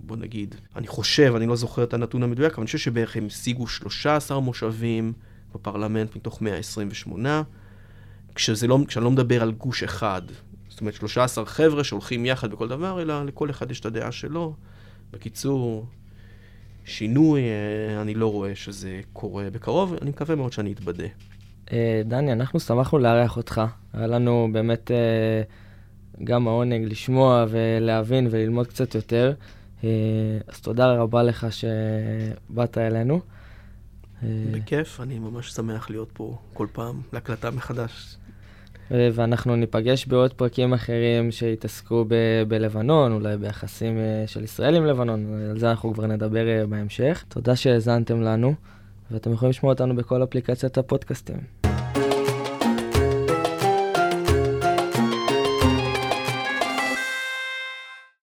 בוא 0.00 0.16
נגיד, 0.16 0.54
אני 0.76 0.86
חושב, 0.86 1.32
אני 1.36 1.46
לא 1.46 1.56
זוכר 1.56 1.82
את 1.82 1.94
הנתון 1.94 2.22
המדויק, 2.22 2.52
אבל 2.52 2.60
אני 2.60 2.66
חושב 2.66 2.78
שבערך 2.78 3.16
הם 3.16 3.26
השיגו 3.26 3.66
13 3.66 4.40
מושבים 4.40 5.12
בפרלמנט 5.54 6.16
מתוך 6.16 6.42
128, 6.42 7.42
כשזה 8.34 8.66
לא, 8.66 8.78
כשאני 8.88 9.04
לא 9.04 9.10
מדבר 9.10 9.42
על 9.42 9.52
גוש 9.52 9.82
אחד, 9.82 10.22
זאת 10.68 10.80
אומרת 10.80 10.94
13 10.94 11.46
חבר'ה 11.46 11.84
שהולכים 11.84 12.26
יחד 12.26 12.50
בכל 12.50 12.68
דבר, 12.68 13.02
אלא 13.02 13.24
לכל 13.24 13.50
אחד 13.50 13.70
יש 13.70 13.80
את 13.80 13.86
הדעה 13.86 14.12
שלו. 14.12 14.54
בקיצור, 15.10 15.86
שינוי, 16.84 17.40
אה, 17.40 18.02
אני 18.02 18.14
לא 18.14 18.32
רואה 18.32 18.54
שזה 18.54 19.00
קורה 19.12 19.50
בקרוב, 19.50 19.94
אני 20.02 20.10
מקווה 20.10 20.34
מאוד 20.34 20.52
שאני 20.52 20.72
אתבדה. 20.72 21.06
אה, 21.72 22.02
דני, 22.04 22.32
אנחנו 22.32 22.60
שמחנו 22.60 22.98
לארח 22.98 23.36
אותך. 23.36 23.60
היה 23.92 24.06
לנו 24.06 24.48
באמת 24.52 24.90
אה, 24.90 25.42
גם 26.24 26.48
העונג 26.48 26.84
לשמוע 26.84 27.44
ולהבין 27.48 28.28
וללמוד 28.30 28.66
קצת 28.66 28.94
יותר. 28.94 29.32
אז 30.48 30.60
תודה 30.62 30.92
רבה 30.92 31.22
לך 31.22 31.46
שבאת 31.50 32.78
אלינו. 32.78 33.20
בכיף, 34.22 35.00
אני 35.00 35.18
ממש 35.18 35.50
שמח 35.50 35.90
להיות 35.90 36.08
פה 36.12 36.38
כל 36.52 36.66
פעם 36.72 37.00
להקלטה 37.12 37.50
מחדש. 37.50 38.16
ואנחנו 38.90 39.56
ניפגש 39.56 40.06
בעוד 40.06 40.32
פרקים 40.32 40.74
אחרים 40.74 41.30
שיתעסקו 41.30 42.04
ב- 42.08 42.42
בלבנון, 42.48 43.12
אולי 43.12 43.36
ביחסים 43.36 43.98
אה, 43.98 44.24
של 44.26 44.44
ישראל 44.44 44.76
עם 44.76 44.86
לבנון, 44.86 45.50
על 45.50 45.58
זה 45.58 45.70
אנחנו 45.70 45.94
כבר 45.94 46.06
נדבר 46.06 46.48
אה, 46.48 46.66
בהמשך. 46.66 47.24
תודה 47.28 47.56
שהאזנתם 47.56 48.20
לנו, 48.20 48.54
ואתם 49.10 49.32
יכולים 49.32 49.50
לשמוע 49.50 49.72
אותנו 49.72 49.96
בכל 49.96 50.22
אפליקציית 50.22 50.78
הפודקאסטים. 50.78 51.63